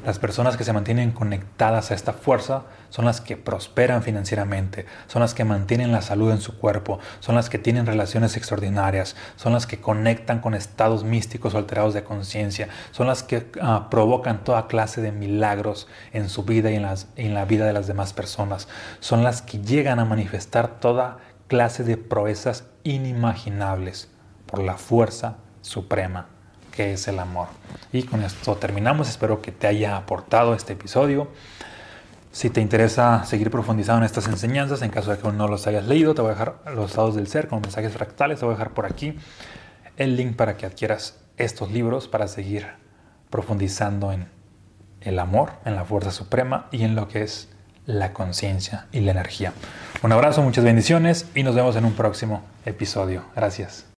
Las 0.04 0.18
personas 0.18 0.56
que 0.56 0.64
se 0.64 0.72
mantienen 0.72 1.10
conectadas 1.10 1.90
a 1.90 1.94
esta 1.94 2.14
fuerza 2.14 2.62
son 2.88 3.04
las 3.04 3.20
que 3.20 3.36
prosperan 3.36 4.02
financieramente, 4.02 4.86
son 5.08 5.20
las 5.20 5.34
que 5.34 5.44
mantienen 5.44 5.92
la 5.92 6.00
salud 6.00 6.30
en 6.30 6.40
su 6.40 6.58
cuerpo, 6.58 6.98
son 7.20 7.34
las 7.34 7.50
que 7.50 7.58
tienen 7.58 7.84
relaciones 7.84 8.34
extraordinarias, 8.38 9.14
son 9.36 9.52
las 9.52 9.66
que 9.66 9.78
conectan 9.78 10.40
con 10.40 10.54
estados 10.54 11.04
místicos 11.04 11.54
o 11.54 11.58
alterados 11.58 11.92
de 11.92 12.02
conciencia, 12.02 12.68
son 12.92 13.08
las 13.08 13.22
que 13.22 13.50
ah, 13.60 13.88
provocan 13.90 14.42
toda 14.42 14.68
clase 14.68 15.02
de 15.02 15.12
milagros 15.12 15.86
en 16.12 16.30
su 16.30 16.44
vida 16.44 16.70
y 16.70 16.76
en, 16.76 16.86
en 17.16 17.34
la 17.34 17.44
vida 17.44 17.66
de 17.66 17.74
las 17.74 17.86
demás 17.86 18.14
personas, 18.14 18.68
son 19.00 19.22
las 19.22 19.42
que 19.42 19.58
llegan 19.58 19.98
a 19.98 20.06
manifestar 20.06 20.80
toda 20.80 21.18
clase 21.46 21.84
de 21.84 21.98
proezas 21.98 22.64
inimaginables 22.84 24.08
por 24.46 24.60
la 24.60 24.78
fuerza 24.78 25.36
suprema 25.60 26.39
que 26.70 26.92
es 26.92 27.08
el 27.08 27.18
amor. 27.18 27.48
Y 27.92 28.04
con 28.04 28.22
esto 28.22 28.56
terminamos. 28.56 29.08
Espero 29.08 29.42
que 29.42 29.52
te 29.52 29.66
haya 29.66 29.96
aportado 29.96 30.54
este 30.54 30.74
episodio. 30.74 31.28
Si 32.32 32.48
te 32.48 32.60
interesa 32.60 33.24
seguir 33.24 33.50
profundizando 33.50 33.98
en 33.98 34.04
estas 34.04 34.28
enseñanzas, 34.28 34.82
en 34.82 34.90
caso 34.90 35.10
de 35.10 35.18
que 35.18 35.26
aún 35.26 35.36
no 35.36 35.48
los 35.48 35.66
hayas 35.66 35.86
leído, 35.86 36.14
te 36.14 36.22
voy 36.22 36.30
a 36.30 36.34
dejar 36.34 36.62
los 36.74 36.90
estados 36.90 37.16
del 37.16 37.26
ser 37.26 37.48
con 37.48 37.60
mensajes 37.60 37.92
fractales. 37.92 38.38
Te 38.38 38.44
voy 38.44 38.54
a 38.54 38.56
dejar 38.56 38.72
por 38.72 38.86
aquí 38.86 39.16
el 39.96 40.16
link 40.16 40.36
para 40.36 40.56
que 40.56 40.66
adquieras 40.66 41.18
estos 41.36 41.72
libros 41.72 42.06
para 42.06 42.28
seguir 42.28 42.66
profundizando 43.30 44.12
en 44.12 44.28
el 45.00 45.18
amor, 45.18 45.52
en 45.64 45.74
la 45.74 45.84
fuerza 45.84 46.10
suprema 46.10 46.68
y 46.70 46.84
en 46.84 46.94
lo 46.94 47.08
que 47.08 47.22
es 47.22 47.48
la 47.86 48.12
conciencia 48.12 48.86
y 48.92 49.00
la 49.00 49.12
energía. 49.12 49.52
Un 50.02 50.12
abrazo, 50.12 50.42
muchas 50.42 50.64
bendiciones 50.64 51.26
y 51.34 51.42
nos 51.42 51.54
vemos 51.54 51.76
en 51.76 51.84
un 51.84 51.92
próximo 51.92 52.42
episodio. 52.64 53.24
Gracias. 53.34 53.89